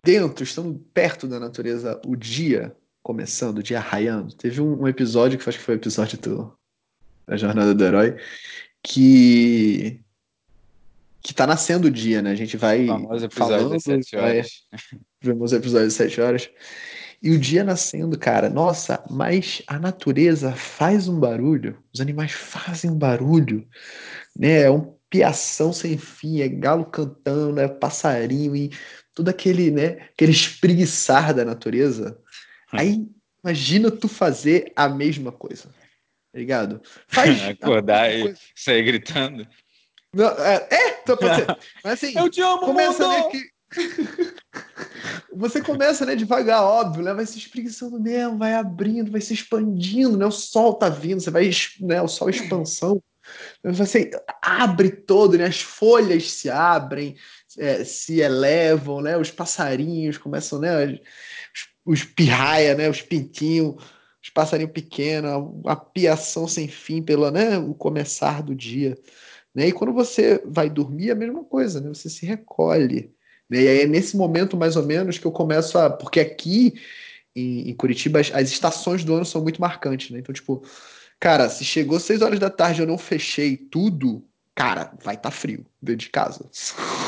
[0.05, 4.35] dentro, estando perto da natureza, o dia começando, o dia raiando?
[4.35, 6.59] Teve um, um episódio que eu acho que foi o episódio do,
[7.27, 8.17] da Jornada do Herói,
[8.83, 10.01] que
[11.23, 12.31] que tá nascendo o dia, né?
[12.31, 14.51] A gente vai famoso episódio falando, das sete vai- horas.
[15.23, 16.51] vemos o episódio de 7 horas.
[17.23, 22.91] E o dia nascendo, cara, nossa, mas a natureza faz um barulho, os animais fazem
[22.91, 23.65] um barulho,
[24.37, 24.63] né?
[24.63, 28.73] É um piação sem fim, é galo cantando, é passarinho e
[29.15, 32.19] todo aquele, né, aquele espreguiçar da natureza.
[32.73, 33.07] Aí
[33.45, 35.69] imagina tu fazer a mesma coisa.
[36.33, 36.81] Tá ligado?
[37.07, 38.39] Faz Acordar e coisa.
[38.57, 39.47] sair gritando.
[40.15, 41.47] Não, é, é, tô ser.
[41.83, 43.17] Mas assim, Eu te amo, começa mundo!
[43.17, 43.53] né, que
[45.35, 50.19] você começa né devagar óbvio né vai se espreguiçando mesmo vai abrindo vai se expandindo
[50.19, 53.03] né o sol tá vindo você vai né o sol expansão
[53.65, 54.11] Você
[54.43, 55.45] abre todo, né?
[55.45, 57.17] As folhas se abrem,
[57.59, 59.17] é, se elevam, né?
[59.17, 60.87] Os passarinhos começam, né?
[60.87, 60.99] Os,
[61.85, 62.89] os pirraia, né?
[62.89, 63.77] Os pintinhos,
[64.23, 65.31] os passarinhos pequenos,
[65.65, 67.59] a, a piação sem fim pelo, né?
[67.59, 68.97] O começar do dia.
[69.55, 69.69] Né?
[69.69, 71.89] E quando você vai dormir, é a mesma coisa, né?
[71.89, 73.13] Você se recolhe.
[73.49, 73.63] Né?
[73.63, 75.91] E aí é nesse momento, mais ou menos, que eu começo a.
[75.91, 76.75] Porque aqui
[77.35, 80.19] em, em Curitiba, as, as, estações do ano são muito marcantes, né?
[80.19, 80.63] Então, tipo,
[81.21, 85.31] cara, se chegou 6 horas da tarde e eu não fechei tudo, cara, vai estar
[85.31, 86.49] tá frio dentro de casa.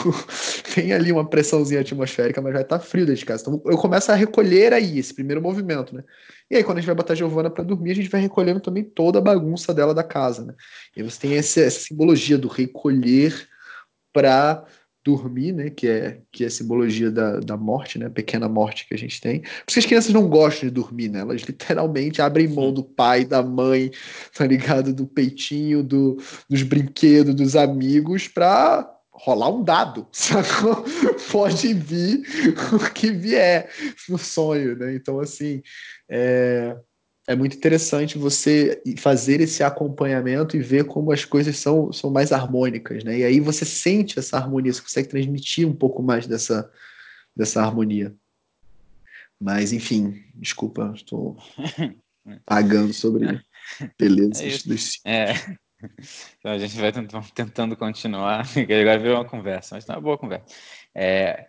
[0.74, 3.42] Tem ali uma pressãozinha atmosférica, mas vai estar tá frio dentro de casa.
[3.42, 6.02] Então eu começo a recolher aí esse primeiro movimento, né?
[6.50, 8.60] E aí quando a gente vai botar a Giovana para dormir, a gente vai recolhendo
[8.60, 10.54] também toda a bagunça dela da casa, né?
[10.96, 13.48] E você tem essa, essa simbologia do recolher
[14.12, 14.64] para
[15.04, 18.94] dormir, né, que é que é a simbologia da, da morte, né, pequena morte que
[18.94, 19.40] a gente tem.
[19.40, 21.20] Por isso que as crianças não gostam de dormir, né?
[21.20, 23.90] Elas literalmente abrem mão do pai, da mãe,
[24.34, 24.94] tá ligado?
[24.94, 26.16] Do peitinho, do,
[26.48, 30.84] dos brinquedos, dos amigos para rolar um dado, sacou?
[31.30, 32.22] Pode vir
[32.72, 33.70] o que vier
[34.08, 34.94] no sonho, né?
[34.94, 35.62] Então, assim,
[36.08, 36.76] é,
[37.26, 42.32] é muito interessante você fazer esse acompanhamento e ver como as coisas são, são mais
[42.32, 43.18] harmônicas, né?
[43.18, 46.70] E aí você sente essa harmonia, você consegue transmitir um pouco mais dessa,
[47.34, 48.14] dessa harmonia.
[49.40, 51.36] Mas, enfim, desculpa, estou
[52.44, 53.40] pagando sobre
[53.98, 54.40] belezas
[55.04, 55.34] é É.
[56.38, 56.92] Então a gente vai
[57.34, 60.46] tentando continuar, que agora virou uma conversa, mas tá uma boa conversa.
[60.94, 61.48] É,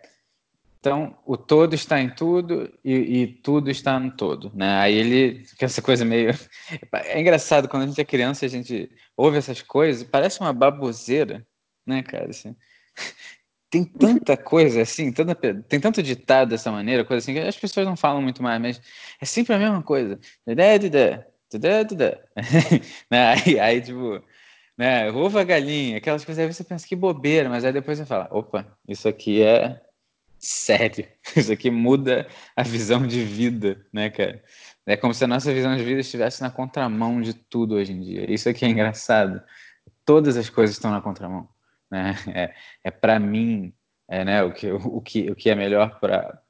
[0.86, 4.78] então, o todo está em tudo e, e, tudo está no todo, né?
[4.78, 6.30] Aí ele, essa coisa meio...
[7.06, 11.44] É engraçado, quando a gente é criança, a gente ouve essas coisas, parece uma baboseira,
[11.84, 12.30] né, cara?
[12.30, 12.54] Assim,
[13.68, 17.84] tem tanta coisa assim, tanta, tem tanto ditado dessa maneira, coisa assim, que as pessoas
[17.84, 18.80] não falam muito mais, mas
[19.20, 20.20] é sempre a mesma coisa.
[23.10, 24.22] aí, aí, tipo,
[24.78, 28.06] né, ovo a galinha, aquelas coisas, aí você pensa que bobeira, mas aí depois você
[28.06, 29.84] fala, opa, isso aqui é
[30.46, 31.06] sério.
[31.36, 34.42] Isso aqui muda a visão de vida, né, cara?
[34.86, 38.00] É como se a nossa visão de vida estivesse na contramão de tudo hoje em
[38.00, 38.32] dia.
[38.32, 39.42] Isso aqui é engraçado.
[40.04, 41.48] Todas as coisas estão na contramão,
[41.90, 42.14] né?
[42.28, 42.54] É,
[42.84, 43.74] é para mim,
[44.08, 45.98] é, né, o que, o, que, o que é melhor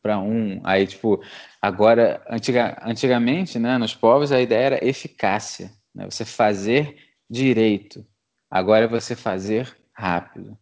[0.02, 0.60] para um.
[0.64, 1.22] Aí, tipo,
[1.60, 6.04] agora, antiga, antigamente, né, nos povos, a ideia era eficácia, né?
[6.04, 6.96] Você fazer
[7.30, 8.06] direito.
[8.50, 10.56] Agora é você fazer rápido.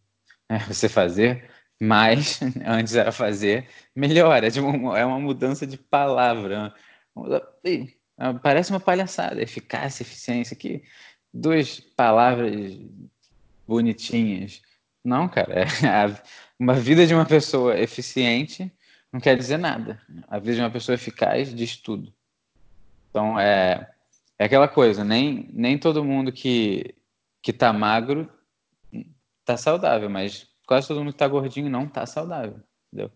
[0.49, 0.59] Né?
[0.67, 1.49] Você fazer
[1.81, 6.73] mas antes era fazer melhor, é, é uma mudança de palavra.
[8.17, 10.83] Ah, parece uma palhaçada, eficácia, eficiência, que
[11.33, 12.77] duas palavras
[13.67, 14.61] bonitinhas.
[15.03, 16.21] Não, cara, é
[16.59, 18.71] uma vida de uma pessoa eficiente
[19.15, 20.01] não quer dizer nada.
[20.27, 22.13] A vida de uma pessoa eficaz diz tudo.
[23.09, 23.89] Então, é,
[24.37, 26.93] é aquela coisa, nem, nem todo mundo que,
[27.41, 28.29] que tá magro
[29.45, 33.11] tá saudável, mas quase todo mundo que está gordinho não está saudável, entendeu?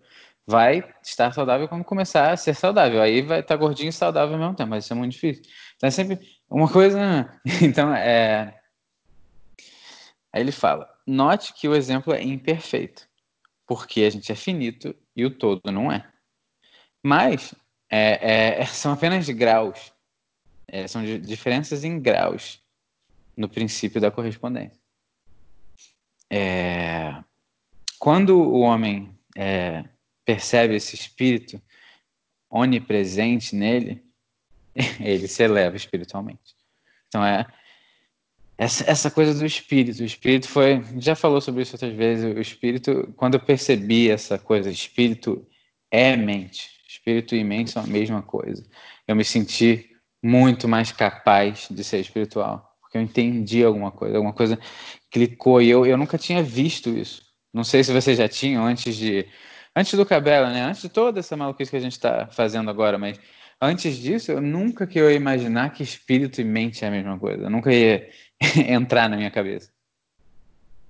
[0.46, 3.02] Vai estar saudável quando começar a ser saudável.
[3.02, 5.44] Aí vai estar tá gordinho e saudável ao mesmo tempo, mas isso é muito difícil.
[5.76, 7.00] Então é sempre uma coisa.
[7.62, 8.60] Então é.
[10.34, 13.08] Aí ele fala: note que o exemplo é imperfeito,
[13.68, 16.12] porque a gente é finito e o todo não é.
[17.04, 17.54] Mas
[17.90, 19.94] é, é, são apenas graus,
[20.68, 22.60] é, são diferenças em graus
[23.38, 24.80] no princípio da correspondência.
[26.30, 27.24] É,
[28.00, 29.84] quando o homem é,
[30.26, 31.62] percebe esse espírito
[32.50, 34.02] onipresente nele,
[35.00, 36.56] ele se eleva espiritualmente.
[37.08, 37.46] Então é
[38.58, 40.02] essa, essa coisa do espírito.
[40.02, 42.26] O espírito foi, já falou sobre isso outras vezes.
[42.26, 45.46] O espírito, quando eu percebi essa coisa, espírito
[45.92, 46.70] é mente.
[46.88, 48.66] Espírito e mente são a mesma coisa.
[49.08, 49.90] Eu me senti
[50.22, 54.60] muito mais capaz de ser espiritual, porque eu entendi alguma coisa, alguma coisa
[55.10, 57.29] clicou e eu, eu nunca tinha visto isso.
[57.54, 59.26] Não sei se vocês já tinham antes de.
[59.76, 60.64] Antes do Cabela, né?
[60.64, 63.20] Antes de toda essa maluquice que a gente está fazendo agora, mas
[63.62, 67.18] antes disso, eu nunca que eu ia imaginar que espírito e mente é a mesma
[67.18, 67.44] coisa.
[67.44, 68.10] Eu nunca ia
[68.68, 69.72] entrar na minha cabeça.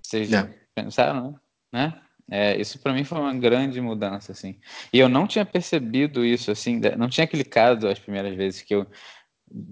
[0.01, 0.51] Vocês yeah.
[0.73, 1.39] pensaram,
[1.71, 1.99] né?
[2.31, 4.59] É, isso para mim foi uma grande mudança, assim.
[4.93, 8.85] E eu não tinha percebido isso, assim, não tinha clicado as primeiras vezes que eu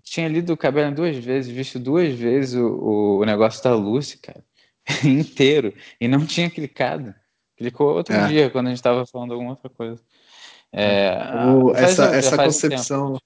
[0.02, 4.44] tinha lido o Cabela duas vezes, visto duas vezes o, o negócio da Lucy, cara.
[5.04, 7.14] inteiro e não tinha clicado.
[7.58, 8.28] Clicou outro é.
[8.28, 10.02] dia quando a gente estava falando alguma outra coisa.
[10.72, 11.18] É,
[11.56, 13.18] o, essa essa concepção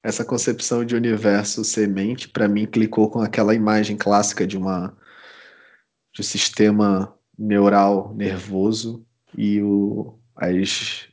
[0.00, 4.96] essa concepção de universo semente para mim clicou com aquela imagem clássica de uma
[6.12, 9.04] de um sistema neural nervoso
[9.36, 11.08] e o as,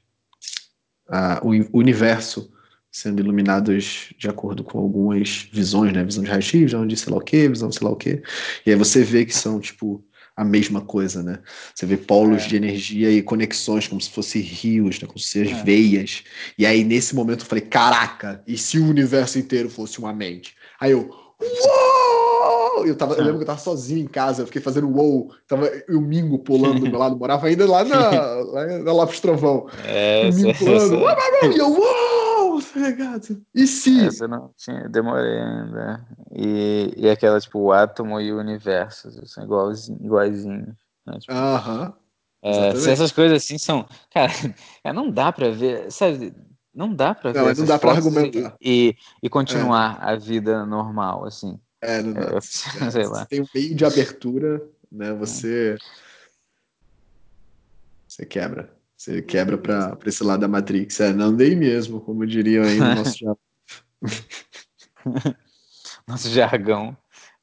[1.10, 2.53] a, o universo
[2.94, 6.04] sendo iluminados de acordo com algumas visões, né?
[6.04, 8.22] Visão de raio-x, visão de sei lá o quê, visão de sei lá o quê.
[8.66, 10.06] E aí você vê que são, tipo,
[10.38, 11.40] a mesma coisa, né?
[11.74, 12.48] Você vê polos É.
[12.50, 15.08] de energia e conexões como se fossem rios, né?
[15.08, 15.64] como se fossem É.
[15.64, 16.24] veias.
[16.58, 20.56] E aí, nesse momento, eu falei, caraca, e se o universo inteiro fosse uma mente?
[20.80, 21.10] Aí eu,
[21.42, 22.86] uou!
[22.86, 23.24] Eu, tava, eu É.
[23.24, 26.80] lembro que eu tava sozinho em casa, eu fiquei fazendo uou, tava o Mingo pulando
[26.82, 28.10] do meu lado, morava ainda lá na,
[28.52, 29.68] lá na Lopes Trovão.
[29.86, 30.96] É, O Mingo pulando,
[31.54, 32.13] e eu, uou,
[32.76, 33.46] ligado?
[33.54, 34.06] E se?
[34.06, 36.06] essa não tinha, demorei ainda.
[36.32, 40.76] E, e aquela, tipo, o átomo e o universo, são igualzinhos, iguaizinhos.
[41.06, 41.20] Né?
[41.20, 41.94] Tipo, Aham.
[42.42, 43.88] é, essas coisas assim são.
[44.12, 44.32] Cara,
[44.84, 46.34] é, não dá pra ver, sabe?
[46.74, 47.38] Não dá pra ver.
[47.38, 48.56] Não, não essas dá pra e- argumentar.
[48.60, 51.60] E, e continuar a vida normal, assim.
[51.82, 52.22] É, não dá.
[52.22, 52.38] É,
[52.88, 53.26] É, sei lá.
[53.26, 55.14] tem um meio de abertura, né?
[55.14, 55.78] Você.
[58.08, 58.74] Você quebra.
[59.04, 60.98] Você quebra pra, pra esse lado da Matrix.
[61.02, 63.36] É, não dei mesmo, como diriam aí no nosso já.
[66.08, 66.96] Nosso jargão.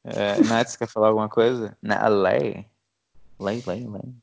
[0.03, 1.77] É, Nath, você quer falar alguma coisa?
[1.83, 2.67] Na lei?
[3.39, 4.15] Lei, lei, lei.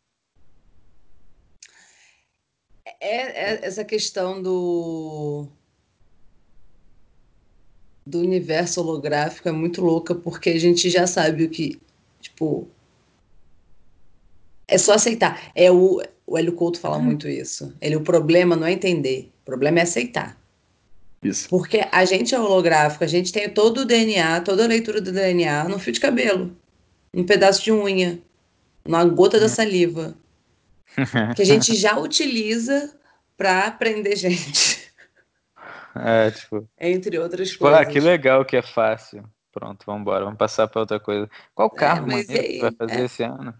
[2.99, 5.47] É, é essa questão do
[8.03, 11.79] do universo holográfico é muito louca porque a gente já sabe o que,
[12.19, 12.67] tipo,
[14.67, 15.51] é só aceitar.
[15.53, 17.73] É o o Hélio Couto fala muito isso.
[17.81, 20.37] Ele o problema não é entender, o problema é aceitar.
[21.23, 21.49] Isso.
[21.49, 25.11] Porque a gente é holográfico, a gente tem todo o DNA, toda a leitura do
[25.11, 26.55] DNA no fio de cabelo,
[27.13, 28.19] num pedaço de unha,
[28.85, 30.15] numa gota da saliva,
[31.35, 32.93] que a gente já utiliza
[33.35, 34.91] para prender gente,
[35.95, 37.93] É, tipo, entre outras tipo, ah, coisas.
[37.93, 39.23] que legal que é fácil.
[39.51, 41.27] Pronto, vamos embora, vamos passar para outra coisa.
[41.55, 42.59] Qual carro mas maneiro e que aí?
[42.59, 43.05] vai fazer É.
[43.05, 43.53] esse ano?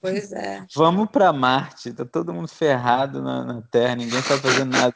[0.00, 0.64] Pois é.
[0.74, 4.94] Vamos para Marte, tá todo mundo ferrado na, na Terra, ninguém sabe fazer nada.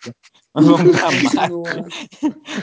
[0.55, 1.37] Mas vamos para Marte.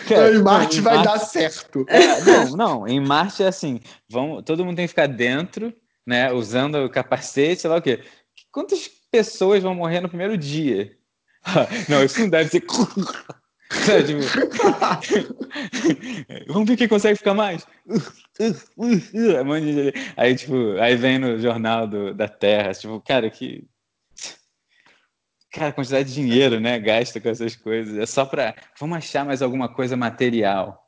[0.08, 1.86] Cara, Então, em Marte não, em vai Marte- dar certo.
[1.88, 5.74] É, não, não, em Marte é assim, vamos, todo mundo tem que ficar dentro,
[6.06, 8.04] né, usando o capacete, sei lá o quê.
[8.52, 10.96] Quantas pessoas vão morrer no primeiro dia?
[11.88, 12.64] Não, isso não deve ser...
[16.48, 17.68] Vamos ver quem consegue ficar mais.
[20.18, 23.68] Aí, tipo, aí vem no jornal do, da Terra, tipo, cara, que.
[25.52, 26.80] Cara, quantidade de dinheiro, né?
[26.80, 27.98] Gasta com essas coisas.
[27.98, 28.56] É só pra.
[28.80, 30.86] Vamos achar mais alguma coisa material.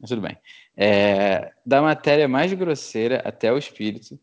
[0.00, 0.36] Mas tudo bem.
[0.76, 4.18] É, da matéria mais grosseira até o espírito,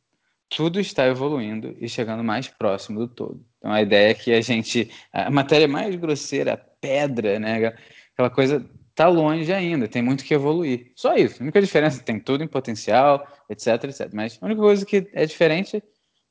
[0.49, 3.43] tudo está evoluindo e chegando mais próximo do todo.
[3.57, 4.91] Então a ideia é que a gente.
[5.11, 7.73] A matéria mais grosseira, pedra, né?
[8.13, 10.91] Aquela coisa tá longe ainda, tem muito que evoluir.
[10.95, 11.41] Só isso.
[11.41, 14.09] A única diferença tem tudo em potencial, etc, etc.
[14.13, 15.81] Mas a única coisa que é diferente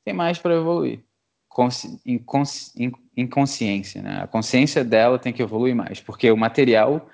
[0.05, 1.03] tem mais para evoluir.
[1.49, 4.21] Consci, inconsci, inconsciência, né?
[4.23, 7.09] A consciência dela tem que evoluir mais, porque o material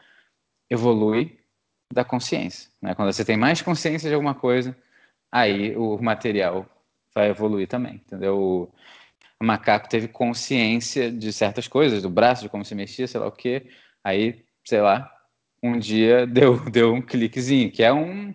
[0.69, 1.39] evolui
[1.91, 2.93] da consciência, né?
[2.93, 4.77] Quando você tem mais consciência de alguma coisa,
[5.31, 6.65] aí o material
[7.13, 8.71] vai evoluir também, entendeu?
[9.41, 13.27] O, macaco teve consciência de certas coisas, do braço, de como se mexia, sei lá
[13.27, 13.69] o quê.
[14.03, 15.11] Aí, sei lá,
[15.63, 18.33] um dia deu, deu um cliquezinho, que é um,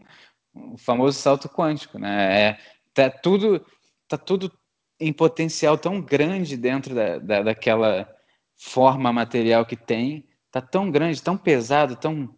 [0.55, 2.43] um famoso salto quântico, né?
[2.43, 2.59] É,
[2.93, 3.65] tá tudo,
[4.09, 4.51] tá tudo
[4.99, 8.09] em potencial tão grande dentro da, da, daquela
[8.57, 12.35] forma material que tem, tá tão grande, tão pesado, tão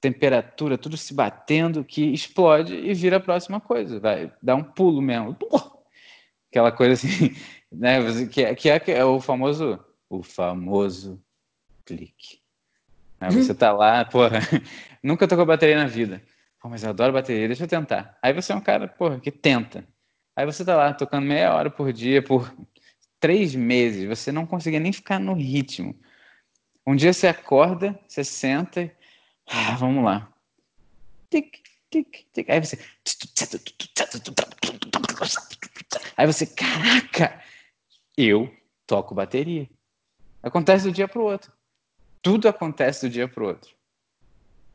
[0.00, 5.02] temperatura, tudo se batendo que explode e vira a próxima coisa, vai dar um pulo
[5.02, 5.36] mesmo,
[6.50, 7.34] aquela coisa assim,
[7.70, 8.26] né?
[8.26, 9.78] Que, é, que, é, que é o famoso,
[10.08, 11.22] o famoso
[11.84, 12.40] clique.
[13.20, 14.40] Aí você tá lá, porra,
[15.02, 16.22] nunca tocou bateria na vida.
[16.60, 18.18] Pô, mas eu adoro bateria, deixa eu tentar.
[18.22, 19.86] Aí você é um cara, porra, que tenta.
[20.34, 22.54] Aí você tá lá tocando meia hora por dia por
[23.18, 25.94] três meses, você não conseguia nem ficar no ritmo.
[26.86, 28.90] Um dia você acorda, você senta e...
[29.46, 30.32] Ah, vamos lá.
[31.28, 31.58] Tic,
[31.90, 32.48] tic, tic.
[32.48, 32.78] Aí você.
[36.16, 37.42] Aí você, caraca,
[38.22, 38.52] eu
[38.86, 39.68] toco bateria.
[40.42, 41.52] Acontece do dia pro outro.
[42.22, 43.74] Tudo acontece do dia pro outro.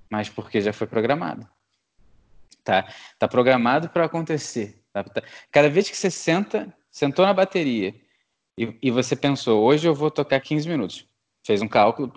[0.09, 1.47] Mas porque já foi programado.
[2.63, 2.87] Tá,
[3.19, 4.83] tá programado para acontecer.
[4.91, 5.05] Tá?
[5.51, 7.93] Cada vez que você senta, sentou na bateria
[8.57, 11.05] e, e, você pensou, hoje eu vou tocar 15 minutos.
[11.45, 12.09] Fez um cálculo,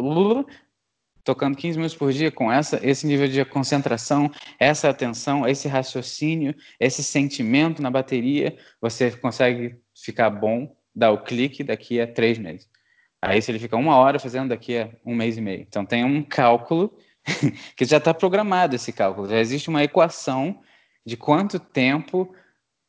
[1.24, 6.54] tocando 15 minutos por dia com essa, esse nível de concentração, essa atenção, esse raciocínio,
[6.80, 12.68] esse sentimento na bateria, você consegue ficar bom, dar o clique daqui a três meses.
[13.22, 15.60] Aí se ele fica uma hora fazendo daqui a um mês e meio.
[15.60, 16.96] Então tem um cálculo
[17.76, 19.28] que já está programado esse cálculo.
[19.28, 20.60] Já existe uma equação
[21.06, 22.34] de quanto tempo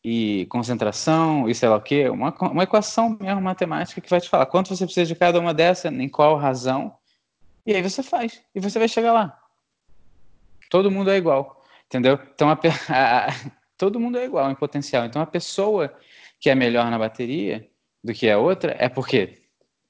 [0.04, 4.30] e concentração e sei lá o quê, uma, uma equação mesmo matemática que vai te
[4.30, 6.96] falar quanto você precisa de cada uma dessa, em qual razão
[7.66, 8.42] E aí você faz.
[8.56, 9.40] E você vai chegar lá.
[10.70, 11.64] Todo mundo é igual.
[11.86, 12.20] Entendeu?
[12.34, 12.58] Então, a,
[12.90, 13.28] a,
[13.78, 15.06] todo mundo é igual em potencial.
[15.06, 15.94] Então, a pessoa
[16.40, 17.70] que é melhor na bateria
[18.04, 19.40] do que a outra é porque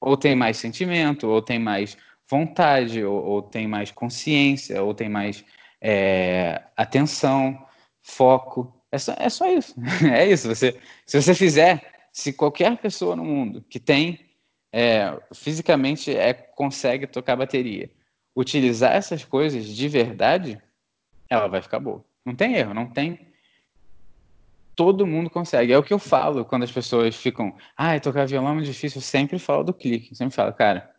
[0.02, 1.98] ou tem mais sentimento, ou tem mais
[2.30, 5.44] vontade, ou, ou tem mais consciência, ou tem mais
[5.82, 7.66] é, atenção,
[8.02, 8.74] foco.
[8.92, 9.76] É só, é só isso.
[10.12, 10.48] É isso.
[10.48, 14.26] Você, se você fizer, se qualquer pessoa no mundo que tem
[14.72, 17.90] é, fisicamente é, consegue tocar bateria,
[18.36, 20.62] utilizar essas coisas de verdade,
[21.30, 22.04] ela vai ficar boa.
[22.26, 23.28] Não tem erro, não tem.
[24.80, 25.74] Todo mundo consegue.
[25.74, 29.00] É o que eu falo quando as pessoas ficam, ah, tocar violão é muito difícil.
[29.00, 30.16] Eu sempre falo do clique.
[30.16, 30.90] Sempre falo, cara.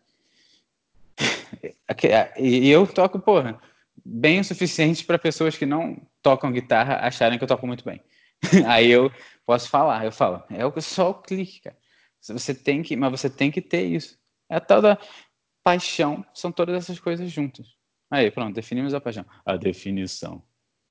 [2.39, 3.59] e eu toco, porra,
[4.05, 8.03] bem o suficiente para pessoas que não tocam guitarra acharem que eu toco muito bem.
[8.69, 9.11] Aí eu
[9.47, 11.77] posso falar, eu falo, é só o clique, cara.
[12.21, 14.19] Você tem que, mas você tem que ter isso.
[14.51, 14.99] É a tal da
[15.65, 17.67] paixão, são todas essas coisas juntas.
[18.11, 19.25] Aí, pronto, definimos a paixão.
[19.47, 20.43] A definição.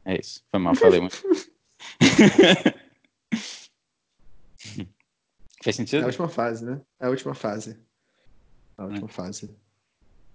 [0.04, 0.44] É isso.
[0.50, 1.22] Foi mal, falei muito.
[5.64, 6.02] Faz sentido?
[6.02, 6.82] É a última fase, né?
[7.00, 7.78] É a última fase.
[8.78, 9.12] A última é.
[9.12, 9.50] fase.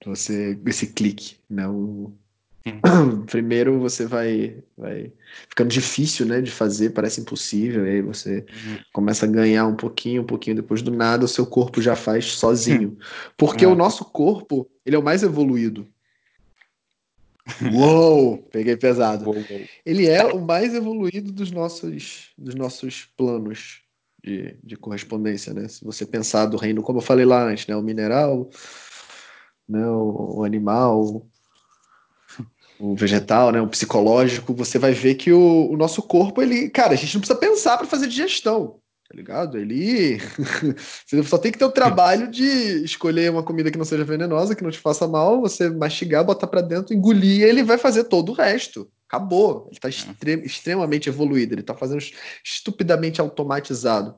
[0.05, 1.67] Você, esse clique, né?
[1.67, 2.13] O,
[3.27, 5.13] Primeiro você vai, vai
[5.49, 8.79] ficando difícil, né, de fazer, parece impossível, aí você uhum.
[8.93, 12.25] começa a ganhar um pouquinho, um pouquinho, depois do nada o seu corpo já faz
[12.33, 12.97] sozinho.
[13.37, 15.87] Porque o nosso corpo, ele é o mais evoluído.
[17.73, 19.33] Uou, peguei pesado.
[19.85, 23.83] Ele é o mais evoluído dos nossos, dos nossos planos
[24.23, 25.69] de, de correspondência, né?
[25.69, 28.49] Se você pensar do reino, como eu falei lá antes, né, o mineral,
[29.69, 31.27] né, o, o animal,
[32.81, 36.95] o vegetal, né, o psicológico, você vai ver que o, o nosso corpo, ele, cara,
[36.95, 39.59] a gente não precisa pensar para fazer digestão, tá ligado?
[39.59, 40.19] Ele
[41.07, 44.55] você só tem que ter o trabalho de escolher uma comida que não seja venenosa,
[44.55, 48.05] que não te faça mal, você mastigar, botar para dentro, engolir, e ele vai fazer
[48.05, 48.91] todo o resto.
[49.09, 49.67] Acabou.
[49.69, 52.03] Ele está extre extremamente evoluído, ele está fazendo
[52.43, 54.17] estupidamente automatizado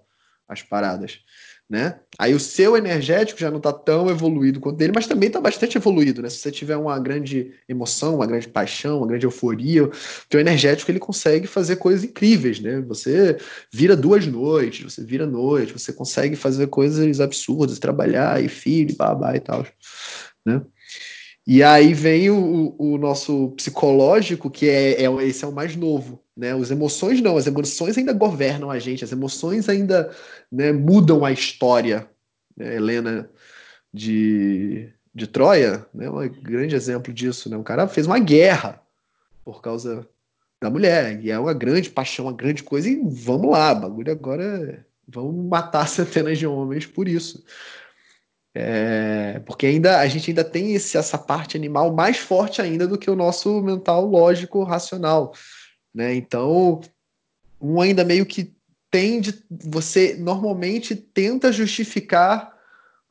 [0.49, 1.21] as paradas
[1.69, 1.99] né?
[2.19, 5.77] Aí o seu energético já não está tão evoluído quanto dele, mas também está bastante
[5.77, 6.31] evoluído, né?
[6.31, 9.91] Se você tiver uma grande emoção, uma grande paixão, uma grande euforia, o
[10.29, 12.81] teu energético ele consegue fazer coisas incríveis, né?
[12.83, 13.37] Você
[13.73, 19.35] vira duas noites, você vira noite, você consegue fazer coisas absurdas, trabalhar e filho, babá
[19.37, 19.67] e tal,
[20.45, 20.63] né?
[21.47, 26.21] E aí vem o, o nosso psicológico, que é, é, esse é o mais novo,
[26.37, 26.53] né?
[26.53, 30.11] As emoções não, as emoções ainda governam a gente, as emoções ainda
[30.51, 32.09] né, mudam a história.
[32.57, 32.75] Né?
[32.75, 33.31] Helena
[33.93, 37.49] de, de Troia, né, um grande exemplo disso.
[37.49, 37.57] Né?
[37.57, 38.83] Um cara fez uma guerra
[39.45, 40.07] por causa
[40.61, 44.43] da mulher, e é uma grande paixão, uma grande coisa, e vamos lá, bagulho agora
[44.43, 47.45] é, vamos matar centenas de homens por isso.
[48.59, 52.97] É, porque ainda a gente ainda tem esse, essa parte animal mais forte ainda do
[52.97, 55.35] que o nosso mental lógico racional,
[55.95, 56.15] né?
[56.15, 56.81] Então,
[57.61, 58.57] um ainda meio que
[58.91, 62.51] tende, você normalmente tenta justificar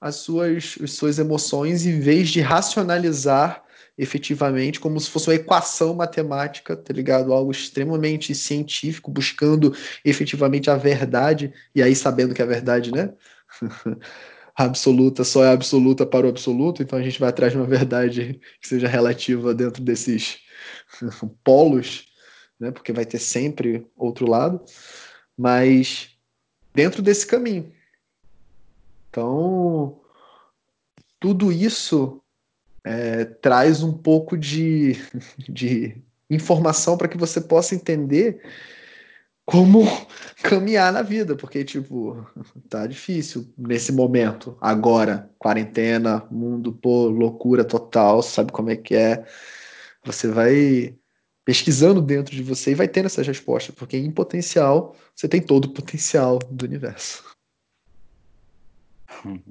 [0.01, 3.63] as suas, as suas emoções em vez de racionalizar
[3.95, 7.31] efetivamente, como se fosse uma equação matemática, tá ligado?
[7.31, 13.13] Algo extremamente científico, buscando efetivamente a verdade, e aí sabendo que a verdade, né?
[14.55, 18.39] absoluta só é absoluta para o absoluto, então a gente vai atrás de uma verdade
[18.61, 20.37] que seja relativa dentro desses
[21.43, 22.05] polos,
[22.59, 22.71] né?
[22.71, 24.63] Porque vai ter sempre outro lado,
[25.37, 26.11] mas
[26.73, 27.71] dentro desse caminho.
[29.09, 29.99] Então,
[31.19, 32.21] tudo isso
[32.83, 34.93] é, traz um pouco de,
[35.49, 38.41] de informação para que você possa entender
[39.45, 39.83] como
[40.41, 42.25] caminhar na vida, porque, tipo,
[42.67, 49.25] tá difícil nesse momento, agora, quarentena, mundo, pô, loucura total, sabe como é que é.
[50.03, 50.95] Você vai
[51.45, 55.65] pesquisando dentro de você e vai tendo essas respostas, porque em potencial, você tem todo
[55.65, 57.23] o potencial do universo.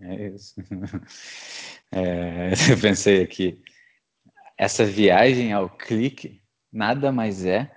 [0.03, 0.55] É isso.
[1.90, 3.63] É, eu pensei aqui,
[4.59, 6.40] essa viagem ao clique
[6.73, 7.71] nada mais é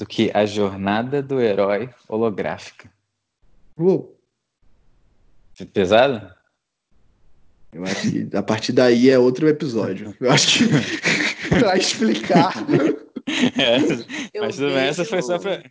[0.00, 2.90] do que a jornada do herói holográfica.
[3.76, 4.18] Uou.
[5.74, 6.34] Pesado?
[7.70, 10.16] Eu acho que a partir daí é outro episódio.
[10.18, 10.64] Eu acho que
[11.60, 12.54] vai explicar.
[13.58, 15.62] É, mas também essa foi só pra.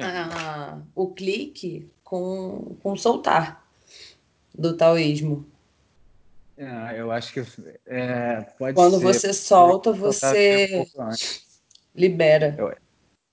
[0.00, 3.66] Ah, o clique com, com soltar
[4.56, 5.44] do taoísmo.
[6.56, 7.44] É, eu acho que
[7.86, 10.86] é, pode Quando ser, você solta, você.
[10.96, 11.47] Um
[11.98, 12.54] libera.
[12.56, 12.74] Eu...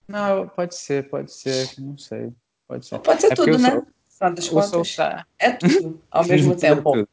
[0.08, 2.32] Não, pode ser, pode ser, não sei.
[2.68, 3.72] Pode ser, pode ser é tudo, né?
[3.72, 3.88] Sou...
[4.20, 5.28] Contas, soltar...
[5.38, 7.08] É tudo, ao mesmo tempo.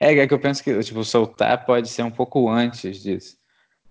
[0.00, 3.36] É, é que eu penso que tipo, soltar pode ser um pouco antes disso,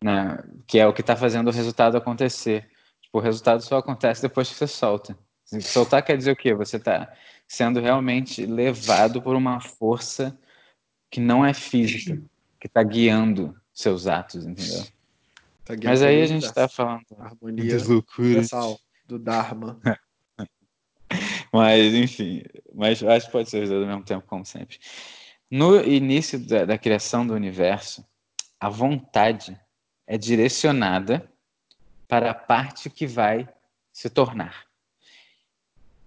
[0.03, 0.43] né?
[0.67, 2.67] Que é o que está fazendo o resultado acontecer.
[3.01, 5.17] Tipo, o resultado só acontece depois que você solta.
[5.61, 6.53] Soltar quer dizer o quê?
[6.53, 7.13] Você está
[7.47, 10.37] sendo realmente levado por uma força
[11.11, 12.21] que não é física,
[12.59, 14.83] que está guiando seus atos, entendeu?
[15.65, 17.77] Tá Mas aí a gente está falando harmonia
[18.19, 19.79] universal do Dharma.
[21.51, 22.43] mas, enfim,
[22.73, 24.77] mas acho que pode ser usado ao mesmo tempo, como sempre.
[25.49, 28.05] No início da, da criação do universo,
[28.59, 29.59] a vontade
[30.05, 31.27] é direcionada
[32.07, 33.49] para a parte que vai
[33.91, 34.65] se tornar,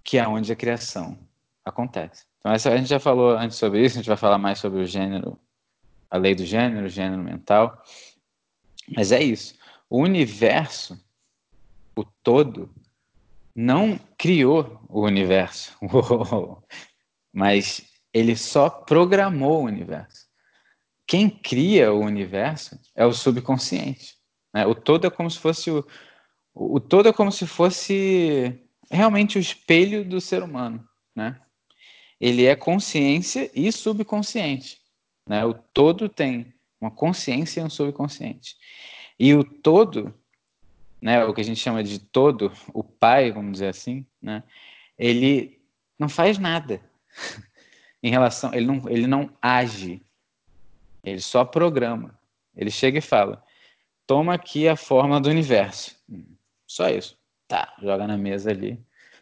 [0.03, 1.19] que é onde a criação
[1.65, 2.25] acontece.
[2.39, 4.79] Então, essa, a gente já falou antes sobre isso, a gente vai falar mais sobre
[4.79, 5.37] o gênero,
[6.09, 7.83] a lei do gênero, o gênero mental.
[8.95, 9.57] Mas é isso.
[9.89, 10.99] O universo,
[11.95, 12.73] o todo,
[13.55, 15.75] não criou o universo,
[17.33, 17.83] mas
[18.13, 20.27] ele só programou o universo.
[21.05, 24.15] Quem cria o universo é o subconsciente.
[24.53, 24.65] Né?
[24.65, 25.85] O todo é como se fosse o,
[26.53, 28.59] o todo é como se fosse
[28.91, 31.39] realmente o espelho do ser humano, né?
[32.19, 34.79] Ele é consciência e subconsciente,
[35.27, 35.45] né?
[35.45, 38.55] O todo tem uma consciência e um subconsciente.
[39.19, 40.13] E o todo,
[41.01, 44.43] né, o que a gente chama de todo, o pai, vamos dizer assim, né,
[44.97, 45.61] ele
[45.97, 46.81] não faz nada
[48.01, 50.01] em relação, ele não, ele não age,
[51.03, 52.17] ele só programa.
[52.55, 53.43] Ele chega e fala:
[54.05, 55.95] toma aqui a forma do universo.
[56.67, 57.17] Só isso.
[57.47, 58.79] Tá, joga na mesa ali,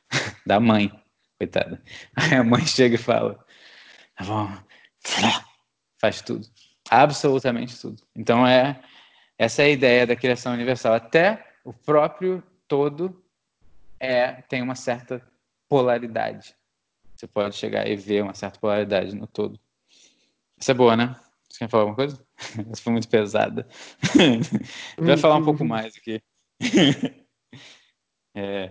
[0.46, 0.92] da mãe,
[1.38, 1.82] coitada.
[2.16, 3.44] Aí a mãe chega e fala:
[4.16, 4.50] tá bom,
[6.00, 6.48] faz tudo,
[6.90, 8.02] absolutamente tudo.
[8.16, 8.82] Então é
[9.38, 10.94] essa é a ideia da criação universal.
[10.94, 13.24] Até o próprio todo
[14.00, 15.22] é tem uma certa
[15.70, 16.56] polaridade.
[17.16, 19.60] Você pode chegar e ver uma certa polaridade no todo.
[20.60, 21.16] Isso é boa, né?
[21.50, 22.24] Você quer falar alguma coisa?
[22.72, 23.68] Essa foi muito pesada.
[24.98, 26.22] Vai falar um pouco mais aqui.
[28.40, 28.70] É,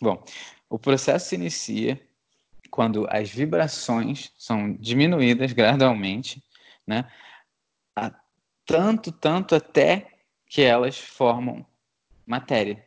[0.00, 0.24] bom,
[0.70, 2.00] o processo se inicia
[2.70, 6.42] quando as vibrações são diminuídas gradualmente,
[6.90, 7.06] né?
[8.66, 10.06] tanto, tanto até
[10.46, 11.64] que elas formam
[12.26, 12.84] matéria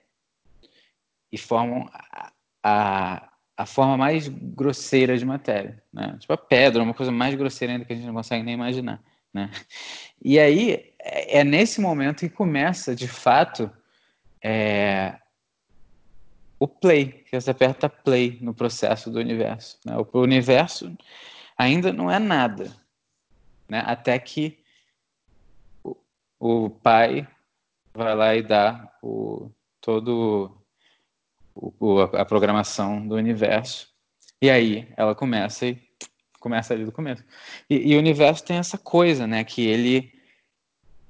[1.32, 2.32] e formam a,
[2.64, 6.16] a, a, forma mais grosseira de matéria, né?
[6.20, 9.02] Tipo a pedra, uma coisa mais grosseira ainda que a gente não consegue nem imaginar,
[9.34, 9.50] né?
[10.24, 13.70] E aí é, é nesse momento que começa, de fato,
[14.42, 15.18] é,
[16.58, 19.78] o play, que você aperta play no processo do universo.
[19.86, 19.98] Né?
[19.98, 20.96] O universo
[21.58, 22.72] ainda não é nada,
[23.74, 23.84] né?
[23.88, 24.60] Até que
[26.40, 29.50] o vai lá e dá o,
[29.82, 30.56] todo
[31.56, 33.88] o, a programação do universo.
[34.40, 35.82] E aí ela começa e
[36.40, 37.24] começa ali do começo.
[37.68, 40.14] E, e, o universo tem essa coisa, né, que ele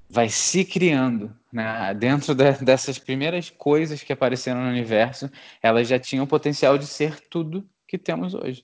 [0.09, 5.29] vai se criando, né, dentro de, dessas primeiras coisas que apareceram no universo,
[5.61, 8.63] elas já tinham o potencial de ser tudo que temos hoje.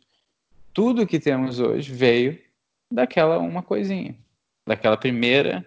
[0.72, 2.49] Tudo que temos hoje veio
[2.92, 4.16] daquela uma coisinha,
[4.66, 5.66] daquela primeira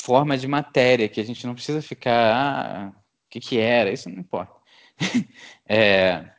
[0.00, 4.10] forma de matéria, que a gente não precisa ficar, ah, o que, que era, isso
[4.10, 4.54] não importa.
[5.68, 6.30] é,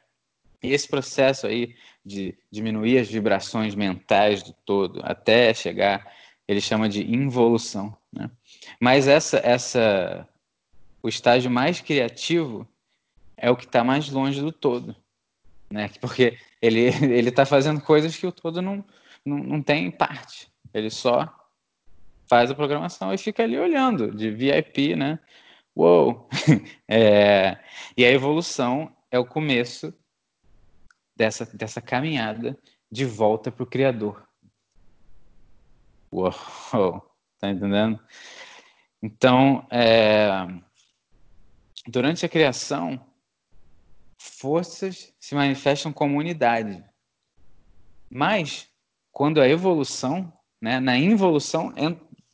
[0.62, 1.76] esse processo aí
[2.06, 6.12] de diminuir as vibrações mentais do todo até chegar,
[6.48, 7.96] ele chama de involução.
[8.12, 8.30] Né?
[8.80, 10.28] Mas essa, essa,
[11.02, 12.68] o estágio mais criativo
[13.38, 14.96] é o que está mais longe do todo,
[15.70, 15.90] né?
[16.00, 18.84] Porque ele ele está fazendo coisas que o todo não,
[19.26, 20.52] não, não tem parte.
[20.74, 21.32] Ele só
[22.30, 25.20] faz a programação e fica ali olhando, de VIP, né?
[25.76, 26.28] Uou!
[26.88, 27.58] É,
[27.98, 29.94] e a evolução é o começo
[31.16, 32.58] dessa, dessa caminhada
[32.92, 34.28] de volta para o Criador.
[36.12, 36.32] Uou!
[37.40, 38.00] Tá entendendo?
[39.02, 40.48] Então, é,
[41.86, 43.06] durante a criação,
[44.18, 46.82] forças se manifestam como unidade.
[48.10, 48.70] Mas,
[49.14, 51.72] quando a evolução, né, na involução,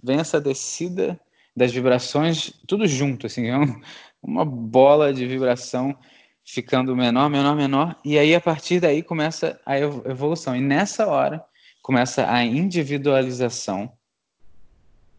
[0.01, 1.19] vem essa descida
[1.55, 3.81] das vibrações, tudo junto, assim, é um,
[4.23, 5.95] uma bola de vibração
[6.45, 10.55] ficando menor, menor, menor, e aí a partir daí começa a evolução.
[10.55, 11.45] E nessa hora
[11.81, 13.91] começa a individualização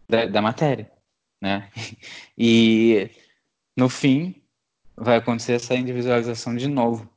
[0.08, 0.90] da, da matéria,
[1.40, 1.70] né?
[2.36, 3.10] E
[3.76, 4.42] no fim
[4.96, 7.08] vai acontecer essa individualização de novo.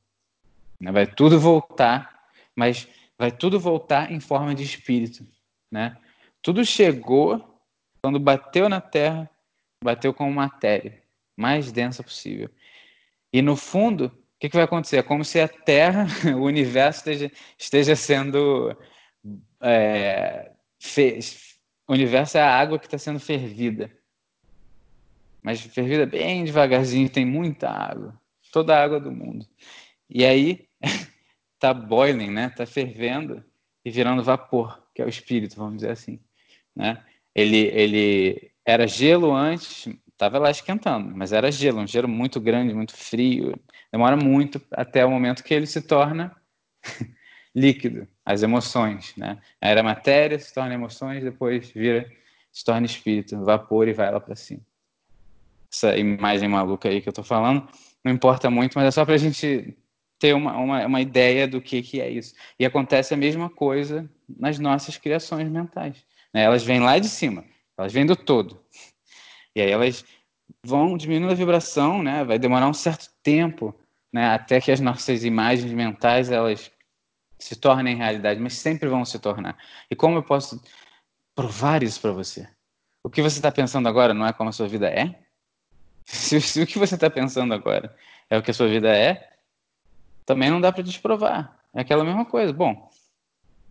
[0.79, 0.91] Né?
[0.91, 2.87] Vai tudo voltar, mas
[3.23, 5.25] vai tudo voltar em forma de espírito,
[5.71, 5.97] né?
[6.41, 7.57] Tudo chegou
[8.01, 9.29] quando bateu na Terra,
[9.81, 11.01] bateu com matéria
[11.37, 12.49] mais densa possível.
[13.31, 14.97] E no fundo, o que, que vai acontecer?
[14.97, 16.05] É como se a Terra,
[16.37, 18.77] o universo esteja, esteja sendo
[19.61, 20.51] é,
[21.87, 23.89] o universo é a água que está sendo fervida.
[25.41, 28.19] Mas fervida bem devagarzinho, tem muita água.
[28.51, 29.47] Toda a água do mundo.
[30.09, 30.67] E aí
[31.63, 32.49] tá boiling, né?
[32.49, 33.41] Tá fervendo
[33.85, 36.19] e virando vapor, que é o espírito, vamos dizer assim,
[36.75, 37.01] né?
[37.33, 42.73] Ele ele era gelo antes, estava lá esquentando, mas era gelo, um gelo muito grande,
[42.73, 43.57] muito frio.
[43.93, 46.35] Demora muito até o momento que ele se torna
[47.55, 49.39] líquido, as emoções, né?
[49.61, 52.11] Era matéria, se torna emoções, depois vira,
[52.51, 54.61] se torna espírito, vapor e vai lá para cima.
[55.71, 57.65] Essa imagem maluca aí que eu estou falando,
[58.03, 59.77] não importa muito, mas é só para a gente
[60.23, 62.33] ter uma, uma, uma, ideia do que, que é isso.
[62.57, 64.09] E acontece a mesma coisa
[64.39, 65.97] nas nossas criações mentais.
[66.33, 66.43] Né?
[66.43, 67.43] Elas vêm lá de cima,
[67.77, 68.63] elas vêm do todo.
[69.53, 70.05] E aí elas
[70.65, 72.23] vão diminuindo a vibração, né?
[72.23, 73.75] vai demorar um certo tempo
[74.13, 74.27] né?
[74.27, 76.71] até que as nossas imagens mentais elas
[77.37, 79.57] se tornem realidade, mas sempre vão se tornar.
[79.91, 80.63] E como eu posso
[81.35, 82.47] provar isso para você?
[83.03, 85.19] O que você está pensando agora não é como a sua vida é?
[86.05, 87.95] Se, se o que você está pensando agora
[88.29, 89.32] é o que a sua vida é,
[90.25, 91.59] também não dá para desprovar.
[91.73, 92.53] É aquela mesma coisa.
[92.53, 92.89] Bom,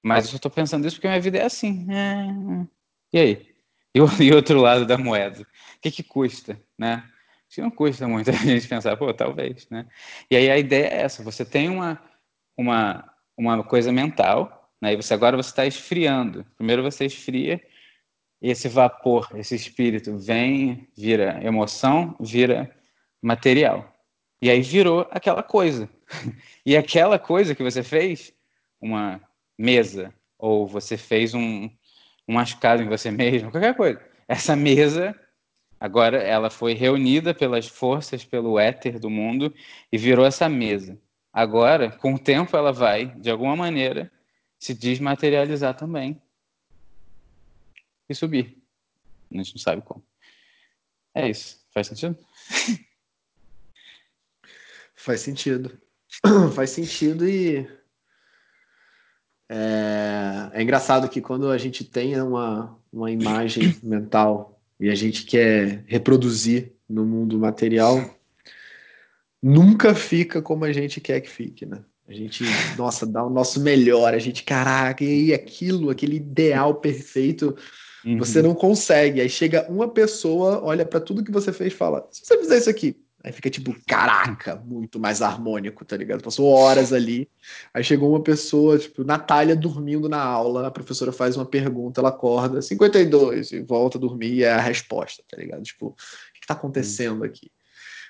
[0.03, 1.87] mas eu estou pensando isso porque minha vida é assim.
[1.91, 2.67] É...
[3.13, 3.53] E aí?
[3.95, 5.43] E o outro lado da moeda?
[5.43, 7.05] O que, que custa, né?
[7.51, 9.87] Que não custa muito a gente pensar, pô, talvez, né?
[10.31, 12.03] E aí a ideia é essa: você tem uma,
[12.57, 14.93] uma uma coisa mental, né?
[14.93, 16.45] E você agora você está esfriando.
[16.57, 17.61] Primeiro você esfria
[18.41, 22.75] e esse vapor, esse espírito vem, vira emoção, vira
[23.21, 23.93] material.
[24.41, 25.89] E aí virou aquela coisa.
[26.65, 28.33] E aquela coisa que você fez,
[28.81, 29.21] uma
[29.59, 31.69] mesa, ou você fez um,
[32.29, 34.01] um machucado em você mesmo, qualquer coisa.
[34.29, 35.19] Essa mesa,
[35.81, 39.53] agora ela foi reunida pelas forças, pelo éter do mundo
[39.91, 40.99] e virou essa mesa.
[41.33, 44.11] Agora, com o tempo, ela vai, de alguma maneira,
[44.59, 46.21] se desmaterializar também
[48.09, 48.63] e subir.
[49.31, 50.05] A gente não sabe como.
[51.15, 51.61] É isso.
[51.73, 52.19] Faz sentido?
[54.95, 55.81] Faz sentido.
[56.55, 57.67] Faz sentido e.
[59.49, 65.25] É, é, engraçado que quando a gente tem uma, uma imagem mental e a gente
[65.25, 68.19] quer reproduzir no mundo material,
[69.43, 71.85] nunca fica como a gente quer que fique, né?
[72.09, 72.45] A gente,
[72.77, 77.57] nossa, dá o nosso melhor, a gente, caraca, e aquilo, aquele ideal perfeito,
[78.05, 78.19] uhum.
[78.19, 79.21] você não consegue.
[79.21, 82.59] Aí chega uma pessoa, olha para tudo que você fez e fala: se você fizer
[82.59, 86.23] isso aqui, aí fica tipo, caraca, muito mais harmônico, tá ligado?
[86.23, 87.29] Passou horas ali.
[87.73, 92.09] Aí chegou uma pessoa, tipo, Natália dormindo na aula, a professora faz uma pergunta, ela
[92.09, 95.63] acorda, 52, e volta a dormir, e é a resposta, tá ligado?
[95.63, 95.95] Tipo, o
[96.41, 97.51] que tá acontecendo aqui?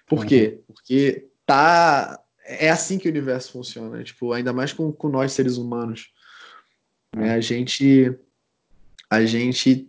[0.07, 0.27] Por uhum.
[0.27, 0.61] quê?
[0.67, 2.19] Porque tá.
[2.45, 4.05] É assim que o universo funciona, né?
[4.05, 6.13] tipo, ainda mais com, com nós seres humanos.
[7.15, 7.33] Né?
[7.35, 8.15] A gente.
[9.09, 9.89] A gente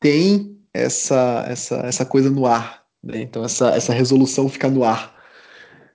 [0.00, 2.81] tem essa, essa, essa coisa no ar.
[3.02, 3.22] Né?
[3.22, 5.20] Então, essa, essa resolução fica no ar.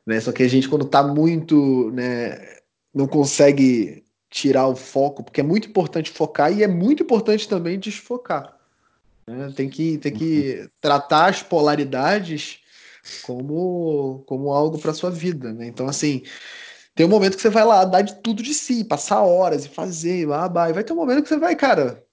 [0.05, 0.19] Né?
[0.19, 1.91] Só que a gente, quando tá muito.
[1.91, 2.57] Né,
[2.93, 7.79] não consegue tirar o foco, porque é muito importante focar e é muito importante também
[7.79, 8.57] desfocar.
[9.25, 9.53] Né?
[9.55, 10.69] Tem que, tem que uhum.
[10.81, 12.59] tratar as polaridades
[13.23, 15.67] como, como algo para sua vida, né?
[15.67, 16.23] Então, assim,
[16.93, 19.69] tem um momento que você vai lá dar de tudo de si, passar horas e
[19.69, 22.03] fazer, blá, blá, e vai ter um momento que você vai, cara,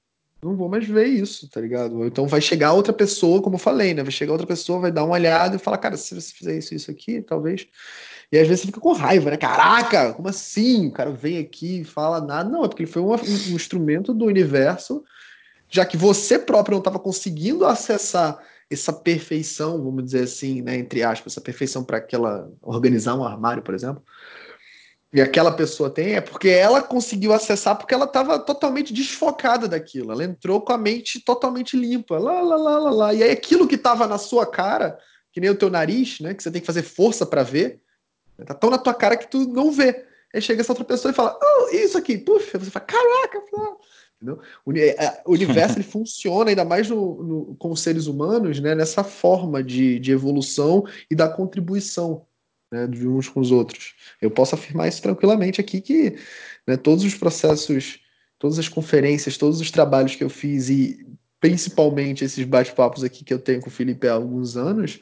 [0.45, 2.05] não vou mais ver isso, tá ligado?
[2.05, 4.03] Então vai chegar outra pessoa, como eu falei, né?
[4.03, 6.75] Vai chegar outra pessoa, vai dar uma olhada e falar, cara, se você fizer isso,
[6.75, 7.67] isso aqui, talvez.
[8.31, 9.37] E às vezes você fica com raiva, né?
[9.39, 10.89] Caraca, como assim?
[10.89, 12.49] O cara vem aqui e fala nada.
[12.49, 15.03] Não, é porque ele foi um, um instrumento do universo,
[15.71, 18.39] já que você próprio não estava conseguindo acessar
[18.71, 23.63] essa perfeição, vamos dizer assim, né, entre aspas, essa perfeição para aquela organizar um armário,
[23.63, 24.03] por exemplo,
[25.15, 30.11] e aquela pessoa tem, é porque ela conseguiu acessar porque ela estava totalmente desfocada daquilo.
[30.11, 33.15] Ela entrou com a mente totalmente limpa, lá, lá, lá, lá, lá.
[33.15, 34.99] E aí aquilo que estava na sua cara,
[35.33, 37.81] que nem o teu nariz, né, que você tem que fazer força para ver,
[38.45, 40.05] tá tão na tua cara que tu não vê.
[40.35, 43.41] Aí chega essa outra pessoa e fala, oh, isso aqui, puf, você fala, caraca,
[44.21, 44.41] Entendeu?
[44.75, 48.75] É, é, o universo ele funciona ainda mais no, no, com os seres humanos né,
[48.75, 52.27] nessa forma de, de evolução e da contribuição
[52.75, 53.95] né, de uns com os outros.
[54.21, 56.17] Eu posso afirmar isso tranquilamente aqui que
[56.67, 58.01] né, todos os processos,
[58.37, 61.07] todas as conferências, todos os trabalhos que eu fiz e
[61.39, 64.99] principalmente esses bate-papos aqui que eu tenho com o Felipe há alguns anos,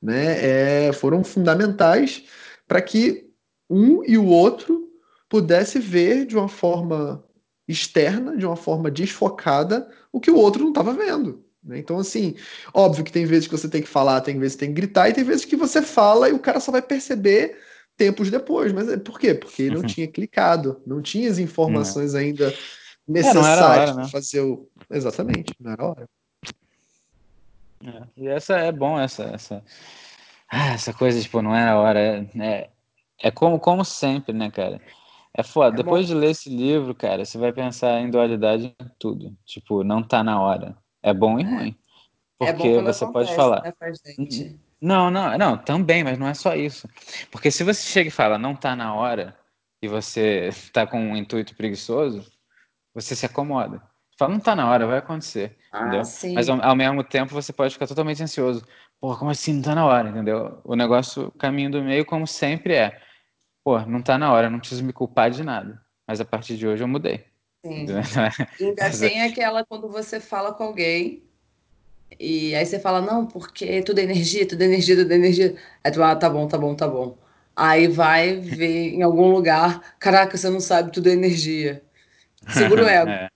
[0.00, 2.22] né, é, foram fundamentais
[2.68, 3.28] para que
[3.68, 4.88] um e o outro
[5.28, 7.24] pudesse ver de uma forma
[7.66, 11.44] externa, de uma forma desfocada, o que o outro não estava vendo.
[11.62, 11.78] Né?
[11.78, 12.34] Então, assim,
[12.72, 15.08] óbvio que tem vezes que você tem que falar, tem vezes que tem que gritar,
[15.08, 17.58] e tem vezes que você fala e o cara só vai perceber
[17.96, 18.72] tempos depois.
[18.72, 19.34] Mas é por quê?
[19.34, 19.86] Porque ele não uhum.
[19.86, 22.54] tinha clicado, não tinha as informações ainda
[23.06, 24.68] necessários é, para fazer o.
[24.90, 26.08] Exatamente, não era hora.
[27.84, 29.64] É, e essa é bom, essa, essa,
[30.50, 32.00] ah, essa coisa, tipo, não era hora.
[32.00, 32.70] É, é,
[33.22, 34.80] é como, como sempre, né, cara?
[35.34, 35.74] É foda.
[35.74, 36.14] É Depois bom.
[36.14, 39.36] de ler esse livro, cara, você vai pensar em dualidade em tudo.
[39.44, 40.76] Tipo, não tá na hora.
[41.08, 41.76] É bom e ruim.
[42.40, 43.62] É Porque é você pode falar.
[43.62, 43.72] Né,
[44.80, 46.88] não, não, não, também, mas não é só isso.
[47.30, 49.36] Porque se você chega e fala, não tá na hora,
[49.82, 52.24] e você tá com um intuito preguiçoso,
[52.94, 53.82] você se acomoda.
[54.18, 55.56] Fala, não tá na hora, vai acontecer.
[55.72, 56.04] Ah, entendeu?
[56.04, 56.34] Sim.
[56.34, 58.64] Mas ao, ao, mesmo tempo você pode ficar totalmente ansioso.
[59.00, 60.60] Pô, como assim não tá na hora, entendeu?
[60.64, 63.00] O negócio, o caminho do meio, como sempre é.
[63.64, 65.80] Pô, não tá na hora, não preciso me culpar de nada.
[66.06, 67.26] Mas a partir de hoje eu mudei.
[67.64, 67.86] Sim.
[68.60, 71.22] Ainda tem aquela quando você fala com alguém
[72.18, 75.56] e aí você fala, não, porque tudo é energia, tudo é energia, tudo é energia.
[75.84, 77.16] Aí tu fala, ah, tá bom, tá bom, tá bom.
[77.54, 81.82] Aí vai ver em algum lugar, caraca, você não sabe, tudo é energia.
[82.48, 83.10] Segura o ego.
[83.10, 83.28] É.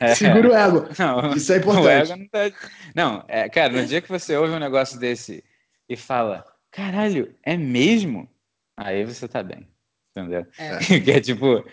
[0.00, 0.14] É.
[0.16, 0.88] Segura o ego.
[0.98, 2.10] Não, Isso é importante.
[2.10, 2.52] não, tá...
[2.94, 5.44] não é, cara, no dia que você ouve um negócio desse
[5.88, 8.28] e fala, caralho, é mesmo?
[8.76, 9.71] Aí você tá bem.
[10.14, 10.46] Entendeu?
[10.58, 10.78] É.
[11.00, 11.64] que é tipo, Uau,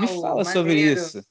[0.00, 0.44] me, fala maneiro.
[0.44, 1.24] sobre isso.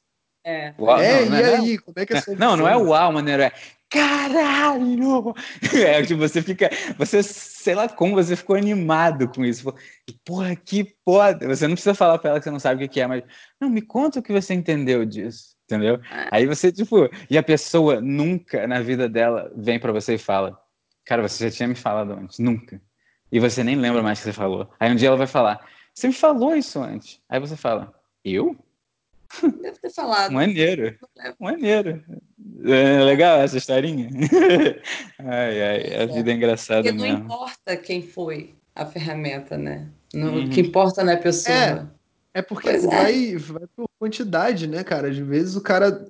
[0.44, 1.78] É, uau, é não, e é, aí?
[1.78, 3.52] Como é que é Não, não é uau, maneiro, é
[3.92, 5.36] caralho!
[5.76, 9.72] É que você fica, você, sei lá como, você ficou animado com isso.
[10.26, 11.48] Porra, que foda!
[11.48, 13.24] Você não precisa falar pra ela que você não sabe o que é, mas,
[13.60, 15.96] não, me conta o que você entendeu disso, entendeu?
[15.96, 16.30] É.
[16.32, 20.58] Aí você, tipo, e a pessoa nunca na vida dela vem para você e fala,
[21.06, 22.82] cara, você já tinha me falado antes, nunca.
[23.32, 24.70] E você nem lembra mais que você falou.
[24.80, 25.60] Aí um dia ela vai falar,
[25.94, 27.20] você me falou isso antes.
[27.30, 28.56] Aí você fala, eu?
[29.42, 30.32] Deve ter falado.
[30.32, 30.98] Maneiro.
[31.40, 32.04] Maneiro.
[32.66, 34.10] É legal essa historinha.
[35.20, 37.20] ai, ai, a vida é engraçada Porque mesmo.
[37.20, 39.88] não importa quem foi a ferramenta, né?
[40.14, 40.46] Não, uhum.
[40.46, 41.56] O que importa não é a pessoa.
[42.34, 42.78] É, é porque é.
[42.80, 45.10] vai, vai por quantidade, né, cara?
[45.10, 46.06] Às vezes o cara.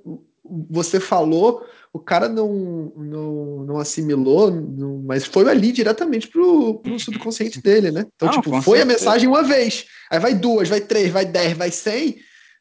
[0.69, 6.99] Você falou, o cara não, não, não assimilou, não, mas foi ali diretamente pro, pro
[6.99, 8.05] subconsciente dele, né?
[8.15, 8.83] Então, não, tipo, foi certeza.
[8.83, 12.17] a mensagem uma vez, aí vai duas, vai três, vai dez, vai cem,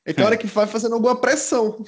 [0.06, 1.84] então, hora que vai fazendo alguma pressão.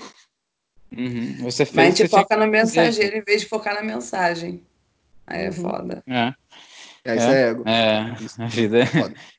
[0.96, 1.36] Uhum.
[1.40, 4.64] Você fez, Mas a gente foca no mensageiro em vez de focar na mensagem.
[5.26, 5.52] Aí é uhum.
[5.52, 6.02] foda.
[6.06, 6.34] É.
[7.04, 7.64] É, isso é ego.
[7.66, 7.98] É,
[8.38, 8.82] a vida é.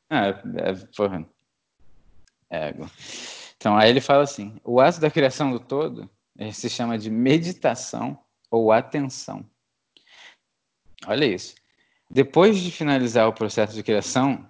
[0.10, 0.30] É,
[0.70, 1.26] é, porra.
[2.50, 2.90] É ego.
[3.56, 6.10] Então, aí ele fala assim: o ato da criação do todo
[6.52, 8.18] se chama de meditação
[8.50, 9.46] ou atenção.
[11.06, 11.56] Olha isso.
[12.10, 14.50] Depois de finalizar o processo de criação,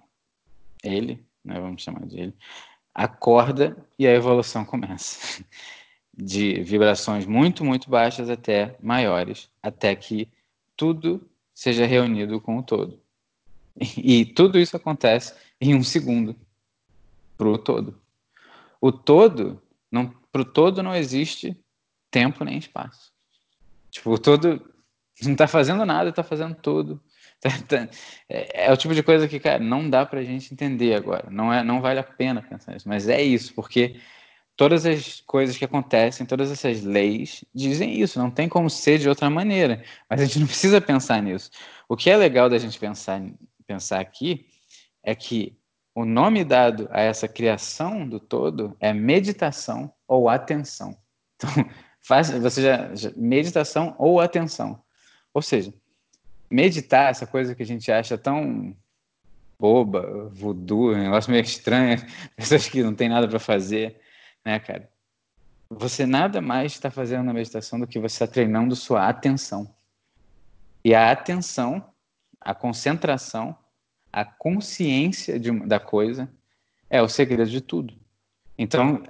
[0.82, 2.34] ele, né, vamos chamar de ele,
[2.94, 5.44] acorda e a evolução começa.
[6.16, 10.30] De vibrações muito, muito baixas até maiores, até que
[10.76, 13.00] tudo seja reunido com o todo.
[13.96, 16.36] E tudo isso acontece em um segundo
[17.36, 18.00] para o todo.
[18.80, 19.60] O todo,
[20.30, 21.56] para o todo não existe
[22.14, 23.12] tempo nem espaço.
[23.90, 24.64] Tipo, todo
[25.24, 27.02] não está fazendo nada, está fazendo tudo.
[28.26, 31.28] É, é, o tipo de coisa que, cara, não dá pra gente entender agora.
[31.30, 32.88] Não, é, não vale a pena pensar nisso.
[32.88, 34.00] Mas é isso, porque
[34.56, 38.18] todas as coisas que acontecem, todas essas leis dizem isso.
[38.18, 39.84] Não tem como ser de outra maneira.
[40.08, 41.50] Mas a gente não precisa pensar nisso.
[41.86, 43.20] O que é legal da gente pensar,
[43.66, 44.46] pensar aqui
[45.02, 45.54] é que
[45.94, 50.96] o nome dado a essa criação do todo é meditação ou atenção.
[51.36, 51.50] Então,
[52.04, 54.80] faz, você já, já meditação ou atenção.
[55.32, 55.72] Ou seja,
[56.50, 58.76] meditar, essa coisa que a gente acha tão
[59.58, 61.98] boba, voodoo, um negócio meio estranho,
[62.36, 64.00] pessoas que não tem nada para fazer,
[64.44, 64.88] né, cara?
[65.70, 69.74] Você nada mais está fazendo na meditação do que você está treinando sua atenção.
[70.84, 71.90] E a atenção,
[72.38, 73.56] a concentração,
[74.12, 76.30] a consciência de, da coisa
[76.90, 77.94] é o segredo de tudo.
[78.58, 79.02] Então,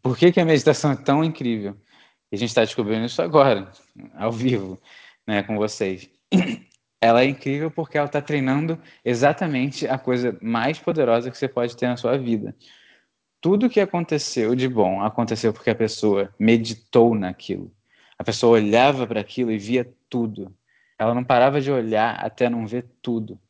[0.00, 1.76] por que, que a meditação é tão incrível?
[2.30, 3.70] E a gente está descobrindo isso agora,
[4.14, 4.80] ao vivo,
[5.26, 6.08] né, com vocês
[7.00, 11.76] ela é incrível porque ela está treinando exatamente a coisa mais poderosa que você pode
[11.76, 12.54] ter na sua vida.
[13.40, 17.72] Tudo que aconteceu de bom aconteceu porque a pessoa meditou naquilo.
[18.18, 20.54] A pessoa olhava para aquilo e via tudo.
[20.98, 23.40] Ela não parava de olhar até não ver tudo.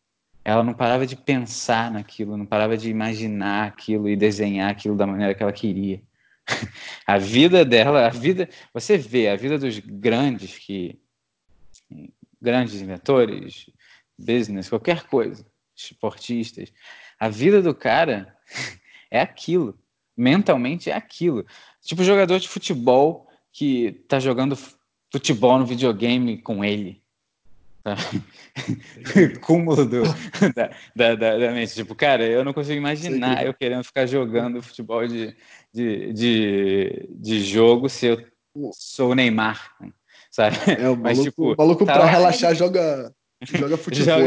[0.44, 5.06] Ela não parava de pensar naquilo, não parava de imaginar aquilo e desenhar aquilo da
[5.06, 6.00] maneira que ela queria.
[7.06, 10.98] A vida dela, a vida, você vê a vida dos grandes que
[12.40, 13.68] grandes inventores,
[14.18, 15.44] business, qualquer coisa,
[15.76, 16.72] esportistas.
[17.18, 18.36] A vida do cara
[19.10, 19.78] é aquilo.
[20.16, 21.46] Mentalmente é aquilo.
[21.82, 24.56] Tipo jogador de futebol que tá jogando
[25.12, 27.02] futebol no videogame com ele.
[29.40, 30.02] Cúmulo do,
[30.54, 31.74] da, da, da, da, mente.
[31.74, 35.34] Tipo, cara, eu não consigo imaginar eu querendo ficar jogando futebol de,
[35.72, 38.24] de, de, de jogo se eu
[38.72, 39.76] sou o Neymar.
[40.30, 40.56] Sabe?
[40.78, 43.12] É, o maluco, Mas, tipo, o maluco tá pra lá, relaxar joga,
[43.42, 44.20] joga futebol.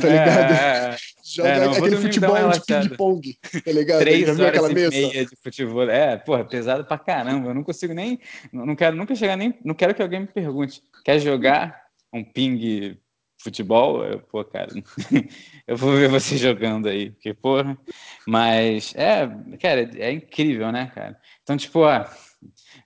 [0.00, 0.52] Tá ligado?
[0.52, 3.98] É, é, Joga é, aquele futebol de ping-pong, tá ligado?
[3.98, 4.90] Três horas aquela e mesa?
[4.90, 5.90] meia de futebol.
[5.90, 7.50] É, porra, pesado pra caramba.
[7.50, 8.20] Eu não consigo nem.
[8.52, 9.58] Não quero nunca chegar nem.
[9.64, 10.80] Não quero que alguém me pergunte.
[11.04, 11.85] Quer jogar
[12.16, 12.98] um ping
[13.38, 14.04] futebol?
[14.04, 14.68] Eu, pô, cara,
[15.66, 17.10] eu vou ver você jogando aí.
[17.10, 17.78] Porque, porra.
[18.26, 19.26] Mas, é,
[19.60, 21.20] cara, é incrível, né, cara?
[21.42, 22.04] Então, tipo, ó,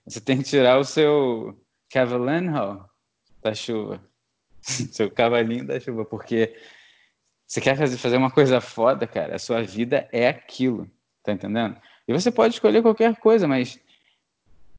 [0.05, 1.59] você tem que tirar o seu
[1.89, 2.85] Cavalinho
[3.43, 4.01] da chuva.
[4.61, 6.55] seu cavalinho da chuva, porque
[7.47, 10.89] você quer fazer uma coisa foda, cara, a sua vida é aquilo,
[11.23, 11.75] tá entendendo?
[12.07, 13.79] E você pode escolher qualquer coisa, mas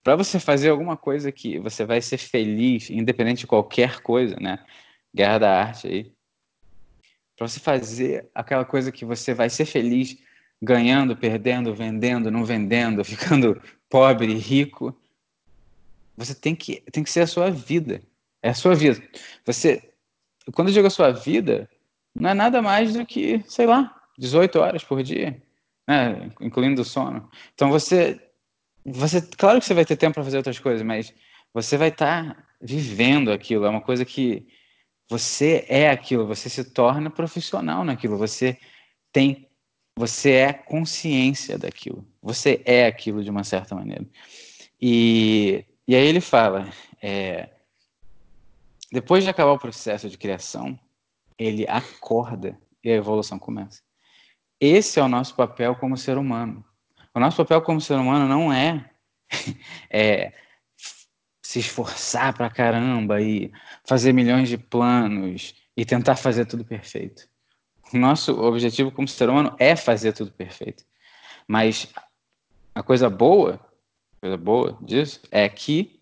[0.02, 4.58] para você fazer alguma coisa que você vai ser feliz, independente de qualquer coisa, né?
[5.14, 6.12] Guerra da arte aí.
[7.36, 10.16] Para você fazer aquela coisa que você vai ser feliz
[10.60, 14.96] ganhando, perdendo, vendendo, não vendendo, ficando pobre, rico,
[16.16, 18.02] você tem que, tem que ser a sua vida.
[18.42, 19.00] É a sua vida.
[19.44, 19.92] Você,
[20.52, 21.68] quando eu digo a sua vida,
[22.14, 25.40] não é nada mais do que, sei lá, 18 horas por dia,
[25.86, 26.30] né?
[26.40, 27.30] incluindo o sono.
[27.54, 28.20] Então você,
[28.84, 31.14] você, claro que você vai ter tempo para fazer outras coisas, mas
[31.54, 33.64] você vai estar tá vivendo aquilo.
[33.64, 34.46] É uma coisa que
[35.08, 36.26] você é aquilo.
[36.26, 38.16] Você se torna profissional naquilo.
[38.18, 38.58] Você
[39.12, 39.48] tem,
[39.96, 42.06] você é consciência daquilo.
[42.22, 44.06] Você é aquilo de uma certa maneira.
[44.80, 46.68] E, e aí ele fala.
[47.00, 47.50] É,
[48.90, 50.78] depois de acabar o processo de criação,
[51.38, 53.80] ele acorda e a evolução começa.
[54.60, 56.64] Esse é o nosso papel como ser humano.
[57.14, 58.90] O nosso papel como ser humano não é,
[59.90, 60.32] é
[61.42, 63.52] se esforçar pra caramba e
[63.84, 67.28] fazer milhões de planos e tentar fazer tudo perfeito.
[67.92, 70.84] O nosso objetivo como ser humano é fazer tudo perfeito.
[71.46, 71.92] Mas
[72.74, 73.60] a coisa boa,
[74.16, 76.00] a coisa boa disso é que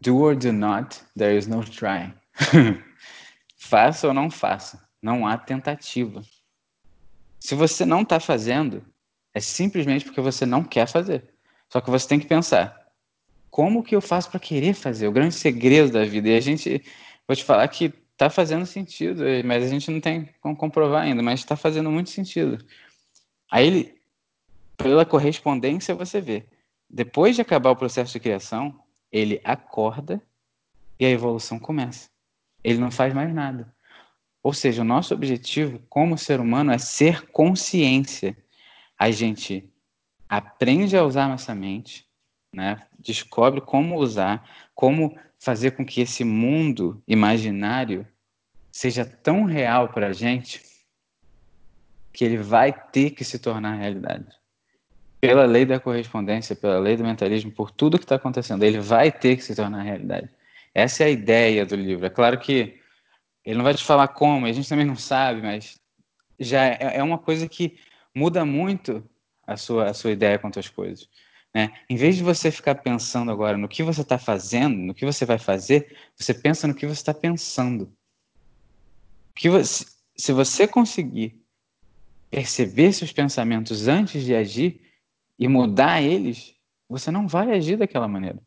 [0.00, 2.14] Do or do not, there is no try.
[3.56, 6.22] faça ou não faça, não há tentativa.
[7.40, 8.84] Se você não está fazendo,
[9.36, 11.22] é simplesmente porque você não quer fazer.
[11.68, 12.88] Só que você tem que pensar:
[13.50, 15.06] como que eu faço para querer fazer?
[15.06, 16.30] O grande segredo da vida.
[16.30, 16.82] E a gente,
[17.28, 21.22] vou te falar que está fazendo sentido, mas a gente não tem como comprovar ainda,
[21.22, 22.64] mas está fazendo muito sentido.
[23.50, 24.00] Aí ele,
[24.74, 26.46] pela correspondência, você vê.
[26.88, 28.80] Depois de acabar o processo de criação,
[29.12, 30.18] ele acorda
[30.98, 32.08] e a evolução começa.
[32.64, 33.70] Ele não faz mais nada.
[34.42, 38.34] Ou seja, o nosso objetivo como ser humano é ser consciência.
[38.98, 39.68] A gente
[40.28, 42.06] aprende a usar nossa mente,
[42.52, 42.86] né?
[42.98, 48.06] descobre como usar, como fazer com que esse mundo imaginário
[48.72, 50.62] seja tão real para a gente
[52.12, 54.36] que ele vai ter que se tornar realidade
[55.20, 59.10] pela lei da correspondência, pela lei do mentalismo, por tudo que está acontecendo, ele vai
[59.10, 60.28] ter que se tornar realidade.
[60.74, 62.06] Essa é a ideia do livro.
[62.06, 62.78] É claro que
[63.44, 65.80] ele não vai te falar como, a gente também não sabe, mas
[66.38, 67.78] já é, é uma coisa que
[68.16, 69.08] muda muito
[69.46, 71.08] a sua, a sua ideia quanto às coisas.
[71.54, 71.72] Né?
[71.88, 75.24] Em vez de você ficar pensando agora no que você está fazendo, no que você
[75.24, 77.92] vai fazer, você pensa no que você está pensando.
[79.34, 79.84] Que você,
[80.16, 81.38] se você conseguir
[82.30, 84.80] perceber seus pensamentos antes de agir,
[85.38, 86.54] e mudar eles,
[86.88, 88.38] você não vai agir daquela maneira.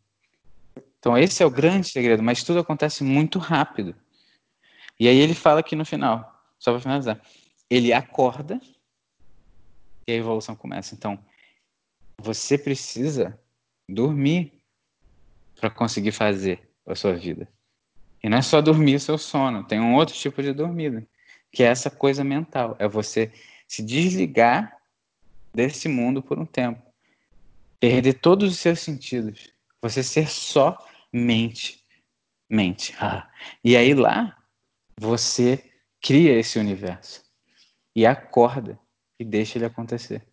[0.98, 3.96] Então, esse é o grande segredo, mas tudo acontece muito rápido.
[5.00, 7.22] E aí ele fala aqui no final, só para finalizar,
[7.70, 8.60] ele acorda
[10.10, 10.96] e a evolução começa.
[10.96, 11.20] Então,
[12.18, 13.40] você precisa
[13.88, 14.54] dormir
[15.56, 17.48] para conseguir fazer a sua vida.
[18.24, 21.08] E não é só dormir o seu sono, tem um outro tipo de dormida,
[21.52, 23.32] que é essa coisa mental, é você
[23.68, 24.76] se desligar
[25.54, 26.82] desse mundo por um tempo.
[27.80, 29.54] Perder todos os seus sentidos.
[29.82, 30.78] Você ser só
[31.14, 31.86] mente.
[32.50, 32.94] Mente.
[33.00, 33.30] Ah.
[33.64, 34.38] E aí lá,
[35.00, 35.64] você
[36.02, 37.24] cria esse universo.
[37.96, 38.78] E acorda
[39.20, 40.24] e deixa ele acontecer.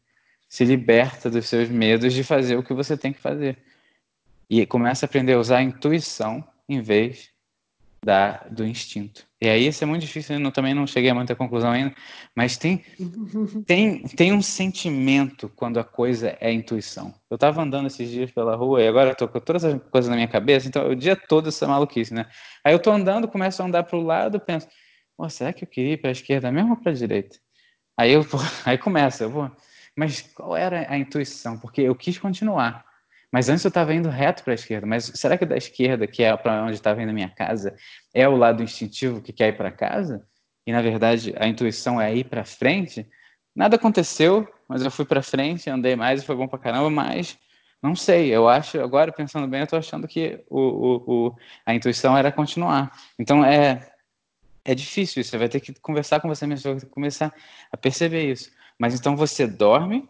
[0.49, 3.59] Se liberta dos seus medos de fazer o que você tem que fazer.
[4.49, 7.31] E começa a aprender a usar a intuição em vez
[8.07, 9.27] da, do instinto.
[9.41, 11.93] E aí isso é muito difícil, eu também não cheguei a muita conclusão ainda,
[12.37, 12.85] mas tem,
[13.67, 17.13] tem, tem um sentimento quando a coisa é intuição.
[17.29, 20.15] Eu estava andando esses dias pela rua e agora estou com todas as coisas na
[20.15, 22.27] minha cabeça, então o dia todo essa maluquice, né?
[22.65, 24.69] Aí eu estou andando, começo a andar para o lado, penso,
[25.29, 27.37] será que eu queria ir para a esquerda mesmo ou para a direita?
[27.97, 28.23] Aí, eu,
[28.65, 29.51] aí começa, eu vou,
[29.97, 31.59] mas qual era a intuição?
[31.59, 32.85] Porque eu quis continuar,
[33.33, 34.87] Mas antes eu estava indo reto para a esquerda.
[34.87, 37.77] Mas será que da esquerda, que é para onde estava indo a minha casa,
[38.15, 40.27] é o lado instintivo que quer ir para casa?
[40.67, 43.09] E na verdade a intuição é ir para frente?
[43.55, 46.91] Nada aconteceu, mas eu fui para frente, andei mais e foi bom para caramba.
[46.91, 47.39] Mas
[47.83, 51.75] não sei, eu acho, agora pensando bem, eu estou achando que o, o, o, a
[51.75, 52.93] intuição era continuar.
[53.19, 53.89] Então é,
[54.67, 56.93] é difícil isso, você vai ter que conversar com você mesmo, você vai ter que
[56.93, 57.35] começar
[57.71, 58.51] a perceber isso.
[58.79, 60.09] Mas então você dorme,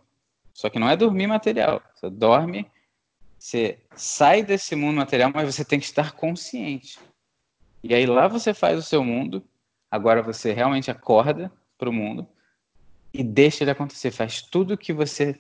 [0.53, 2.71] só que não é dormir material, você dorme
[3.39, 6.99] você sai desse mundo material, mas você tem que estar consciente.
[7.83, 9.45] E aí lá você faz o seu mundo,
[9.91, 12.27] agora você realmente acorda para o mundo
[13.13, 14.11] e deixa ele acontecer.
[14.11, 15.39] Faz tudo o que você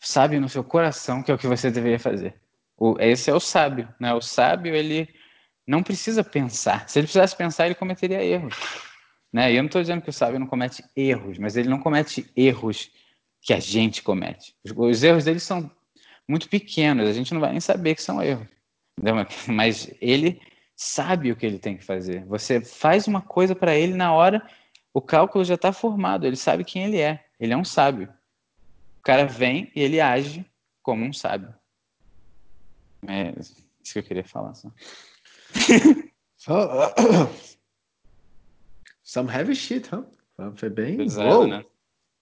[0.00, 2.34] sabe no seu coração que é o que você deveria fazer.
[2.76, 4.12] O, esse é o sábio, né?
[4.12, 5.08] O sábio, ele
[5.66, 6.88] não precisa pensar.
[6.88, 8.54] Se ele precisasse pensar, ele cometeria erros.
[9.32, 9.52] Né?
[9.52, 12.30] E eu não estou dizendo que o sábio não comete erros, mas ele não comete
[12.36, 12.90] erros
[13.40, 14.54] que a gente comete.
[14.64, 15.70] Os, os erros dele são
[16.28, 18.46] muito pequenos, a gente não vai nem saber que são erros.
[18.98, 19.26] Entendeu?
[19.48, 20.40] Mas ele
[20.76, 22.24] sabe o que ele tem que fazer.
[22.26, 24.46] Você faz uma coisa para ele na hora,
[24.92, 27.24] o cálculo já está formado, ele sabe quem ele é.
[27.38, 28.08] Ele é um sábio.
[28.98, 30.46] O cara vem e ele age
[30.82, 31.52] como um sábio.
[33.06, 34.54] É isso que eu queria falar.
[34.54, 34.70] Só.
[39.02, 40.04] Some heavy shit, huh?
[40.56, 40.96] Foi bem.
[40.96, 41.64] Pesado, né?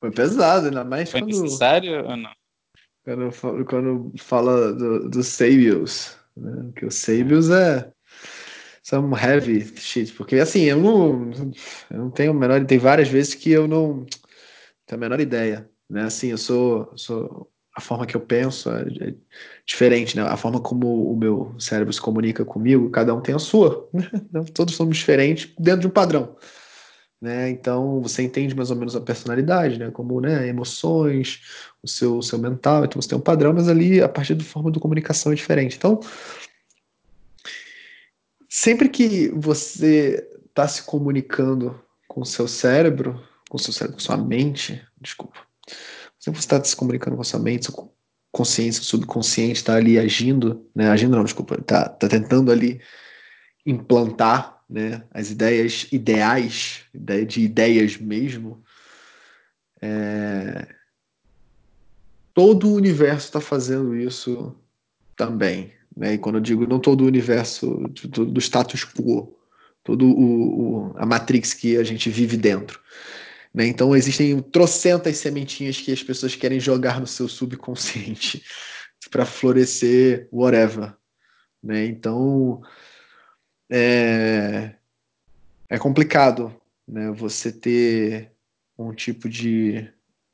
[0.01, 1.43] Foi pesado, ainda mais Foi quando...
[1.43, 2.33] necessário ou não?
[3.05, 6.73] Quando, quando fala dos do Sabios, né?
[6.75, 7.93] Que o Sabios é
[8.83, 11.31] some heavy shit, porque assim, eu não,
[11.91, 14.05] eu não tenho a menor, tem várias vezes que eu não
[14.87, 16.05] tenho a menor ideia, né?
[16.05, 19.15] Assim, eu sou, sou a forma que eu penso é, é
[19.67, 20.23] diferente, né?
[20.23, 24.09] A forma como o meu cérebro se comunica comigo, cada um tem a sua, né?
[24.55, 26.37] Todos somos diferentes dentro de um padrão
[27.23, 27.49] né?
[27.51, 29.93] Então você entende mais ou menos a personalidade, né?
[29.93, 30.49] Como, né?
[30.49, 31.41] Emoções,
[31.81, 32.85] o seu, o seu mental.
[32.85, 35.77] Então você tem um padrão, mas ali a partir da forma de comunicação é diferente.
[35.77, 36.01] Então
[38.49, 44.03] sempre que você está se comunicando com o seu cérebro, com o seu cérebro, com
[44.03, 45.39] sua mente, desculpa.
[46.23, 47.91] Sempre você está se comunicando com a sua mente, sua
[48.31, 50.89] consciência, subconsciente está ali agindo, né?
[50.89, 52.81] Agindo não, desculpa, está tá tentando ali
[53.67, 58.63] implantar né, as ideias ideais, ideia de ideias mesmo,
[59.81, 60.69] é...
[62.33, 64.55] todo o universo está fazendo isso
[65.17, 65.73] também.
[65.97, 66.15] Né?
[66.15, 69.37] E quando eu digo não todo o universo do, status quo,
[69.83, 72.81] todo o, o, a matrix que a gente vive dentro.
[73.55, 73.67] Né?
[73.67, 78.43] Então existem trocentas sementinhas que as pessoas querem jogar no seu subconsciente
[79.11, 80.95] para florescer whatever.
[81.63, 81.87] Né?
[81.87, 82.63] Então
[83.71, 84.75] é,
[85.69, 86.55] é complicado
[86.87, 88.33] né, você ter
[88.79, 89.89] um tipo de,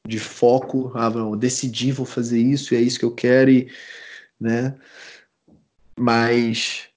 [0.06, 3.70] de foco, ah, não, decidi, vou fazer isso, e é isso que eu quero, e,
[4.40, 4.76] né,
[5.96, 6.88] mas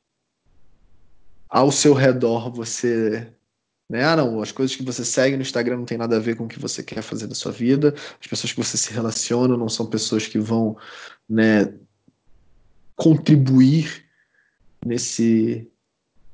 [1.50, 3.28] ao seu redor você
[3.92, 4.06] né?
[4.06, 6.46] Ah, não, as coisas que você segue no Instagram não tem nada a ver com
[6.46, 7.94] o que você quer fazer da sua vida.
[8.22, 10.78] As pessoas que você se relaciona não são pessoas que vão,
[11.30, 11.74] né,
[12.96, 14.06] contribuir
[14.86, 15.70] nesse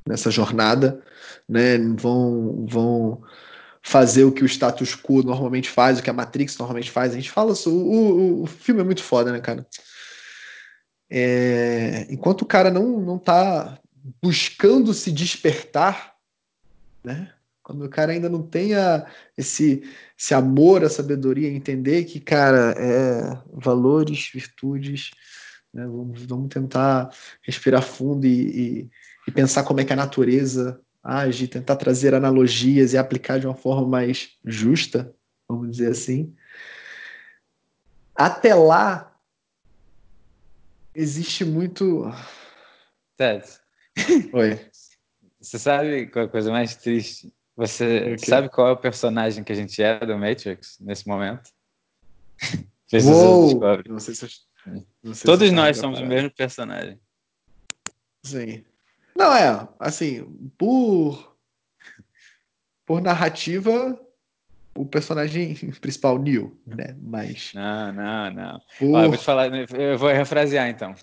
[0.08, 1.04] nessa jornada,
[1.50, 1.80] né?
[1.80, 3.24] Vão, vão
[3.82, 7.12] fazer o que o status quo normalmente faz, o que a Matrix normalmente faz.
[7.12, 9.68] A gente fala o, o, o filme é muito foda, né, cara?
[11.10, 13.80] É, enquanto o cara não, não tá
[14.22, 16.14] buscando se despertar,
[17.04, 17.34] né?
[17.68, 19.06] Quando o cara ainda não tenha
[19.38, 19.84] esse,
[20.18, 25.12] esse amor, a sabedoria, entender que, cara, é valores, virtudes,
[25.74, 25.86] né?
[25.86, 27.14] vamos, vamos tentar
[27.44, 28.90] respirar fundo e, e
[29.28, 33.56] e pensar como é que a natureza age, tentar trazer analogias e aplicar de uma
[33.56, 35.14] forma mais justa,
[35.48, 36.34] vamos dizer assim.
[38.16, 39.16] Até lá,
[40.96, 42.10] existe muito.
[43.18, 43.46] Ted.
[44.34, 44.60] Oi.
[45.40, 47.32] Você sabe qual é a coisa mais triste?
[47.58, 48.18] Você okay.
[48.20, 51.50] sabe qual é o personagem que a gente é do Matrix nesse momento?
[52.94, 53.60] Uou!
[53.88, 54.30] Não sei se eu...
[55.04, 57.00] Não sei Todos se nós somos o mesmo personagem.
[58.24, 58.64] Sim.
[59.16, 60.24] Não, é, assim,
[60.58, 61.36] por,
[62.86, 64.00] por narrativa,
[64.76, 66.96] o personagem principal, Neo, né?
[67.02, 67.52] Mas.
[67.56, 68.62] Não, não, não.
[68.78, 69.04] Por...
[69.04, 70.94] Eu vou te falar, eu vou refrasear então.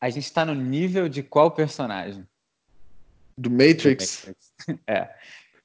[0.00, 2.26] A gente está no nível de qual personagem?
[3.36, 4.22] Do Matrix?
[4.22, 4.34] Do Matrix.
[4.86, 5.08] É.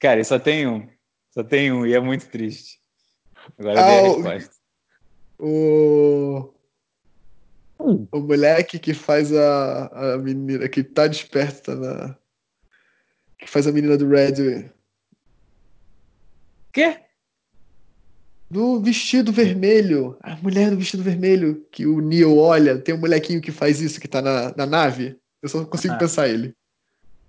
[0.06, 0.88] Cara, só tem um.
[1.32, 2.80] Só tem um, e é muito triste.
[3.58, 4.56] Agora ah, a resposta.
[5.40, 6.54] O.
[7.80, 8.08] Hum.
[8.12, 12.16] O moleque que faz a, a menina, que tá desperta na.
[13.40, 14.70] Que faz a menina do Red.
[16.72, 17.00] Quê?
[18.48, 23.42] no vestido vermelho, a mulher no vestido vermelho, que o Neo olha, tem um molequinho
[23.42, 25.20] que faz isso, que tá na, na nave.
[25.42, 25.98] Eu só consigo ah.
[25.98, 26.56] pensar ele.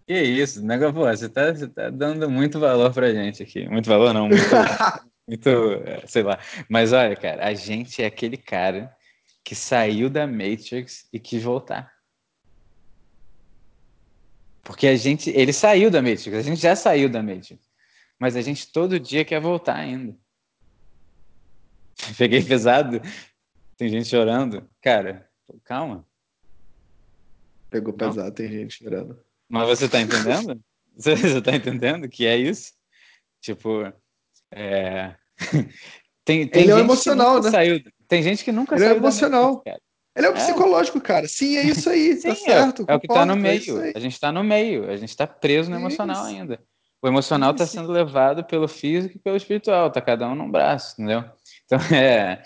[0.06, 3.68] Que isso, nega, pô, você tá, você tá dando muito valor pra gente aqui.
[3.68, 4.44] Muito valor, não, muito,
[5.26, 5.48] muito,
[5.84, 6.38] é, sei lá.
[6.68, 8.94] Mas olha, cara, a gente é aquele cara
[9.42, 11.92] que saiu da Matrix e quis voltar.
[14.62, 17.58] Porque a gente, ele saiu da Matrix, a gente já saiu da Matrix.
[18.18, 20.16] Mas a gente todo dia quer voltar ainda.
[22.16, 23.00] Peguei pesado.
[23.76, 24.68] Tem gente chorando.
[24.80, 25.28] Cara,
[25.64, 26.06] calma.
[27.68, 28.34] Pegou pesado, Não.
[28.34, 29.25] tem gente chorando.
[29.48, 30.60] Mas você tá entendendo?
[30.96, 32.72] Você, você tá entendendo que é isso?
[33.42, 33.92] Tipo,
[34.50, 35.14] é...
[36.24, 37.50] tem, tem Ele é emocional, né?
[37.50, 37.82] Saiu...
[38.08, 38.96] Tem gente que nunca Ele é saiu.
[38.96, 39.62] Ele é emocional.
[40.16, 40.32] Ele é é.
[40.32, 41.28] psicológico, cara.
[41.28, 42.86] Sim, é isso aí, tá Sim, tá certo.
[42.88, 43.82] É, é o que tá no é meio.
[43.82, 44.90] É a gente tá no meio.
[44.90, 46.34] A gente tá preso no emocional isso.
[46.34, 46.60] ainda.
[47.02, 50.94] O emocional está sendo levado pelo físico e pelo espiritual, tá cada um num braço,
[50.94, 51.24] entendeu?
[51.66, 52.42] Então é.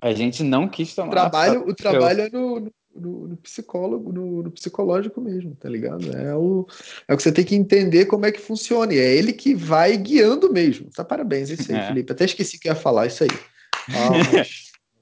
[0.00, 1.08] A gente não quis tomar.
[1.08, 6.16] O trabalho, o trabalho é no, no, no psicólogo, no, no, psicológico mesmo, tá ligado?
[6.16, 6.66] É o,
[7.08, 8.92] é o que você tem que entender como é que funciona.
[8.92, 10.90] E é ele que vai guiando mesmo.
[10.90, 11.86] Tá, parabéns, é isso aí, é.
[11.88, 12.12] Felipe.
[12.12, 13.30] Até esqueci que ia falar isso aí.
[13.90, 14.44] Ah,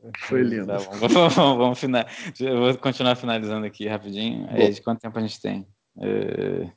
[0.29, 0.67] foi lindo.
[0.67, 2.05] Tá vamos, vamos final...
[2.41, 4.47] Eu vou continuar finalizando aqui rapidinho.
[4.51, 5.67] Aí, de quanto tempo a gente tem?
[5.97, 6.71] Uh...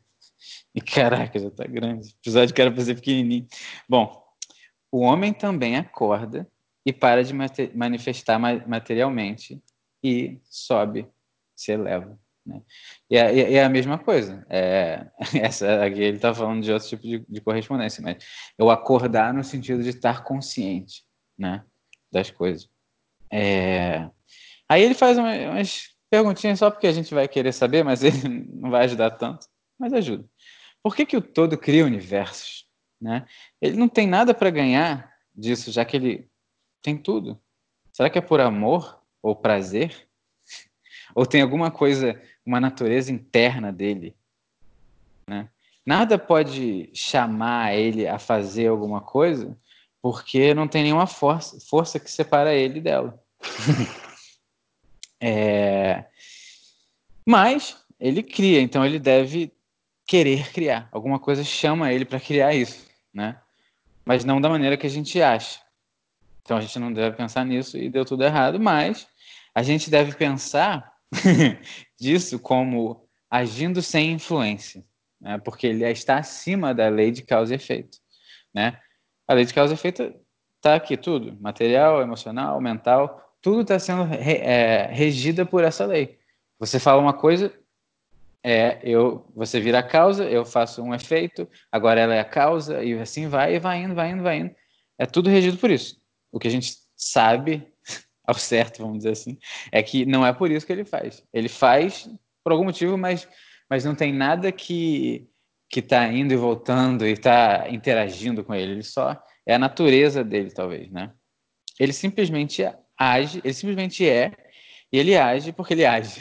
[0.74, 2.10] E caraca, já tá grande.
[2.10, 3.48] O episódio que era pra ser pequenininho.
[3.88, 4.22] Bom,
[4.92, 6.48] o homem também acorda
[6.86, 7.34] e para de
[7.74, 9.62] manifestar materialmente
[10.06, 11.08] e sobe,
[11.56, 12.20] se eleva.
[12.46, 12.62] Né?
[13.10, 14.46] E, é, é, a mesma coisa.
[14.50, 15.08] É,
[15.42, 18.24] essa aqui ele está falando de outro tipo de, de, correspondência, mas
[18.58, 21.04] eu acordar no sentido de estar consciente,
[21.38, 21.64] né,
[22.12, 22.70] das coisas.
[23.32, 24.10] É,
[24.70, 28.28] aí ele faz umas, umas perguntinhas só porque a gente vai querer saber, mas ele
[28.54, 29.48] não vai ajudar tanto,
[29.80, 30.26] mas ajuda.
[30.84, 32.68] Por que, que o todo cria universos?
[33.02, 33.26] Né?
[33.60, 36.30] Ele não tem nada para ganhar disso, já que ele
[36.82, 37.42] tem tudo.
[37.92, 40.08] Será que é por amor ou prazer?
[41.16, 44.16] Ou tem alguma coisa, uma natureza interna dele?
[45.28, 45.50] Né?
[45.84, 49.58] Nada pode chamar ele a fazer alguma coisa
[50.00, 53.20] porque não tem nenhuma força, força que separa ele dela.
[55.20, 56.06] é...
[57.26, 59.52] Mas ele cria, então ele deve
[60.06, 60.88] querer criar.
[60.92, 63.42] Alguma coisa chama ele para criar isso, né?
[64.06, 65.60] Mas não da maneira que a gente acha.
[66.44, 69.08] Então a gente não deve pensar nisso e deu tudo errado, mas
[69.56, 70.94] a gente deve pensar
[71.98, 74.84] disso como agindo sem influência,
[75.20, 75.38] né?
[75.38, 77.98] porque ele está acima da lei de causa e efeito.
[78.54, 78.78] Né?
[79.26, 80.14] A lei de causa e efeito
[80.58, 86.20] está aqui, tudo: material, emocional, mental, tudo está sendo re, é, regida por essa lei.
[86.60, 87.54] Você fala uma coisa,
[88.44, 92.84] é, eu, você vira a causa, eu faço um efeito, agora ela é a causa,
[92.84, 94.56] e assim vai, e vai indo, vai indo, vai indo.
[94.98, 96.00] É tudo regido por isso.
[96.32, 97.68] O que a gente sabe
[98.26, 99.38] ao certo, vamos dizer assim,
[99.72, 101.24] é que não é por isso que ele faz.
[101.34, 102.10] Ele faz
[102.44, 103.28] por algum motivo, mas,
[103.70, 105.28] mas não tem nada que
[105.68, 108.74] que está indo e voltando e está interagindo com ele.
[108.74, 111.12] Ele só é a natureza dele, talvez, né?
[111.80, 112.64] Ele simplesmente
[112.98, 114.32] age, ele simplesmente é
[114.92, 116.20] e ele age porque ele age.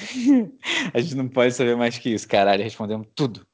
[0.92, 3.46] a gente não pode saber mais que isso, caralho, respondemos tudo.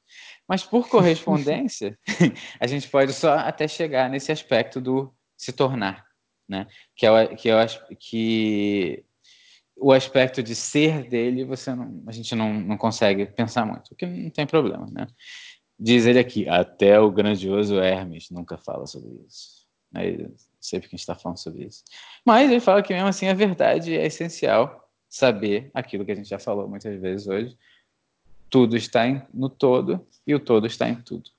[0.47, 1.97] Mas por correspondência,
[2.59, 6.10] a gente pode só até chegar nesse aspecto do se tornar
[6.51, 6.67] né?
[6.95, 9.03] Que é, que eu acho que
[9.77, 14.05] o aspecto de ser dele você não, a gente não, não consegue pensar muito, porque
[14.05, 15.07] não tem problema, né?
[15.79, 19.65] Diz ele aqui, até o grandioso Hermes nunca fala sobre isso.
[19.95, 21.83] Aí, não sei a gente está falando sobre isso.
[22.23, 26.29] Mas ele fala que mesmo assim a verdade é essencial saber aquilo que a gente
[26.29, 27.57] já falou muitas vezes hoje.
[28.49, 31.31] Tudo está em, no todo e o todo está em tudo.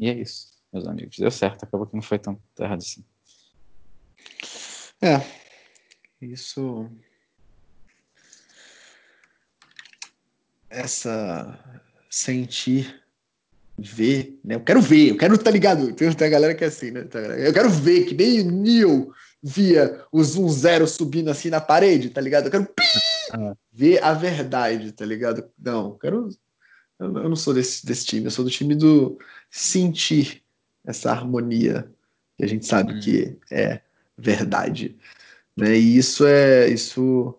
[0.00, 1.16] E é isso, meus amigos.
[1.18, 3.04] Deu certo, acabou que não foi tão errado assim.
[5.00, 5.20] É,
[6.20, 6.90] isso.
[10.70, 11.58] Essa
[12.10, 13.02] sentir,
[13.78, 14.56] ver, né?
[14.56, 15.92] Eu quero ver, eu quero, tá ligado?
[15.92, 17.06] Tem, tem a galera que é assim, né?
[17.38, 19.12] Eu quero ver, que nem o Neo
[19.42, 22.46] via o Zoom Zero subindo assim na parede, tá ligado?
[22.46, 22.68] Eu quero
[23.32, 23.54] ah.
[23.72, 25.48] ver a verdade, tá ligado?
[25.58, 26.28] Não, eu quero.
[26.98, 29.16] Eu não sou desse, desse time, eu sou do time do
[29.48, 30.42] sentir
[30.84, 31.88] essa harmonia
[32.36, 33.00] que a gente sabe hum.
[33.00, 33.80] que é
[34.18, 34.96] verdade.
[35.56, 35.76] Né?
[35.76, 37.34] E isso é isso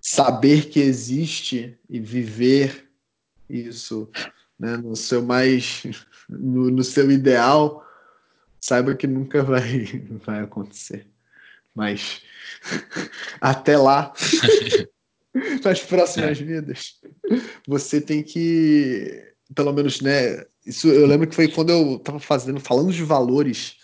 [0.00, 2.90] saber que existe e viver
[3.48, 4.10] isso
[4.58, 5.82] né, no seu mais
[6.28, 7.86] no, no, seu ideal,
[8.60, 9.84] saiba que nunca vai,
[10.24, 11.06] vai acontecer.
[11.74, 12.22] Mas
[13.40, 14.12] até lá,
[15.64, 16.44] nas próximas é.
[16.44, 17.00] vidas,
[17.66, 20.44] você tem que, pelo menos, né?
[20.64, 23.76] Isso eu lembro que foi quando eu estava fazendo, falando de valores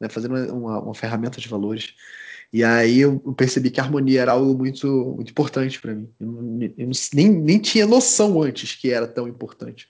[0.00, 1.94] né, fazendo uma, uma, ferramenta de valores.
[2.52, 6.08] E aí eu percebi que a harmonia era algo muito, muito importante para mim.
[6.18, 9.88] Eu, eu, nem, nem tinha noção antes que era tão importante.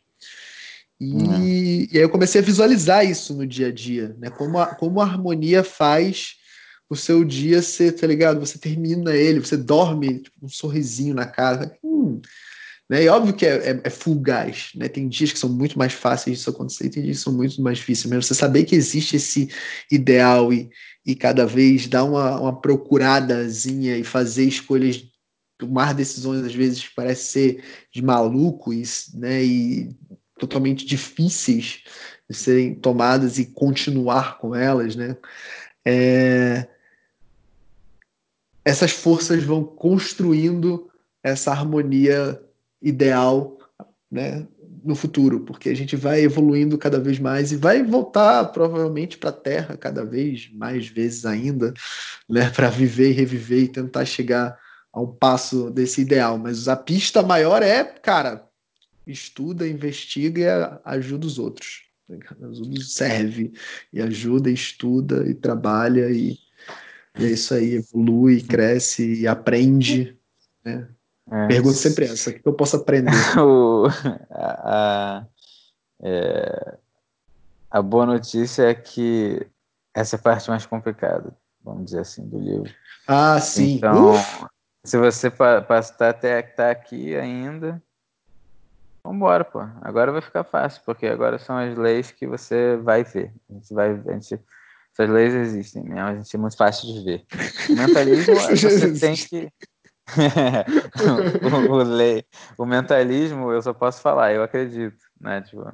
[1.01, 1.45] E, uhum.
[1.45, 4.31] e aí eu comecei a visualizar isso no dia a dia, né?
[4.31, 6.39] Como a, como a harmonia faz
[6.91, 8.41] o seu dia ser, tá ligado?
[8.41, 11.73] Você termina ele, você dorme tipo, um sorrisinho na casa.
[11.85, 12.21] Hum,
[12.89, 13.05] né?
[13.05, 14.89] E óbvio que é, é, é fugaz, né?
[14.89, 17.61] Tem dias que são muito mais fáceis disso acontecer e tem dias que são muito
[17.61, 18.11] mais difíceis.
[18.11, 19.51] Mas você saber que existe esse
[19.91, 20.71] ideal e,
[21.05, 25.05] e cada vez dar uma, uma procuradazinha e fazer escolhas,
[25.59, 29.45] tomar decisões às vezes parece ser de malucos, né?
[29.45, 29.95] E
[30.39, 31.83] totalmente difíceis
[32.29, 35.15] de serem tomadas e continuar com elas, né?
[35.85, 36.67] É...
[38.65, 40.91] Essas forças vão construindo
[41.23, 42.41] essa harmonia
[42.83, 43.59] ideal,
[44.11, 44.47] né?
[44.85, 49.31] No futuro, porque a gente vai evoluindo cada vez mais e vai voltar provavelmente para
[49.31, 51.75] a Terra cada vez mais vezes ainda,
[52.29, 52.49] né?
[52.51, 54.57] Para viver e reviver e tentar chegar
[54.93, 56.39] a um passo desse ideal.
[56.39, 58.49] Mas a pista maior é, cara,
[59.07, 60.41] estuda, investiga
[60.85, 61.83] e ajuda os outros.
[62.83, 63.53] Serve
[63.93, 66.39] e ajuda, estuda e trabalha e,
[67.19, 70.17] e é isso aí, evolui, cresce e aprende.
[70.65, 70.89] Né?
[71.31, 71.47] É.
[71.49, 73.11] Pergunta sempre essa: o que eu posso aprender?
[73.39, 73.87] o,
[74.31, 75.27] a, a,
[76.03, 76.79] é,
[77.71, 79.47] a boa notícia é que
[79.95, 82.73] essa é a parte mais complicada, vamos dizer assim, do livro.
[83.07, 83.77] Ah, sim.
[83.77, 84.47] Então, Uf.
[84.85, 87.83] se você passar até estar tá aqui ainda,
[89.09, 89.61] Vambora, pô.
[89.81, 93.33] Agora vai ficar fácil, porque agora são as leis que você vai ver.
[93.49, 94.39] A gente vai a gente,
[94.93, 97.25] essas leis existem mesmo, a gente é muito fácil de ver.
[97.71, 99.51] O mentalismo você tem que.
[101.69, 102.25] o, o, lei,
[102.57, 105.43] o mentalismo, eu só posso falar, eu acredito, né?
[105.43, 105.71] Tipo,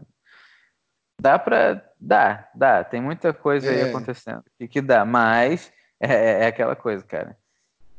[1.21, 1.83] dá pra.
[1.99, 2.85] Dá, dá.
[2.85, 3.71] Tem muita coisa é.
[3.71, 7.37] aí acontecendo que, que dá, mas é, é aquela coisa, cara.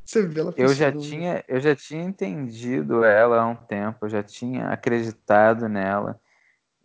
[0.05, 4.09] Você vê ela eu já tinha eu já tinha entendido ela há um tempo, eu
[4.09, 6.19] já tinha acreditado nela.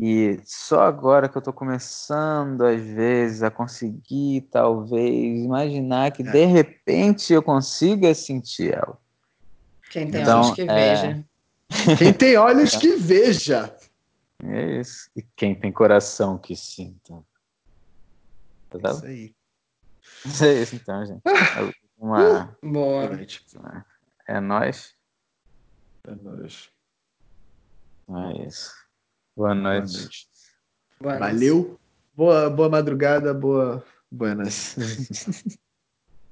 [0.03, 6.33] E só agora que eu estou começando, às vezes, a conseguir, talvez, imaginar que é.
[6.33, 8.99] de repente eu consiga sentir ela.
[9.91, 10.67] Quem tem então, olhos que é...
[10.67, 11.25] veja.
[11.99, 13.77] Quem tem olhos que veja.
[14.43, 15.11] É isso.
[15.15, 17.23] E quem tem coração que sinta.
[18.71, 19.35] Tá isso aí.
[20.43, 21.23] É isso então, gente.
[21.99, 22.57] Uma.
[22.63, 23.11] Boa.
[24.27, 24.95] É nós.
[26.05, 26.71] É nós.
[28.09, 28.75] É isso.
[29.37, 29.93] Boa noite.
[29.93, 30.29] Boa noite.
[31.01, 31.81] Boa Valeu.
[32.15, 33.85] Boa, boa madrugada, boa.
[34.11, 34.77] Buenas.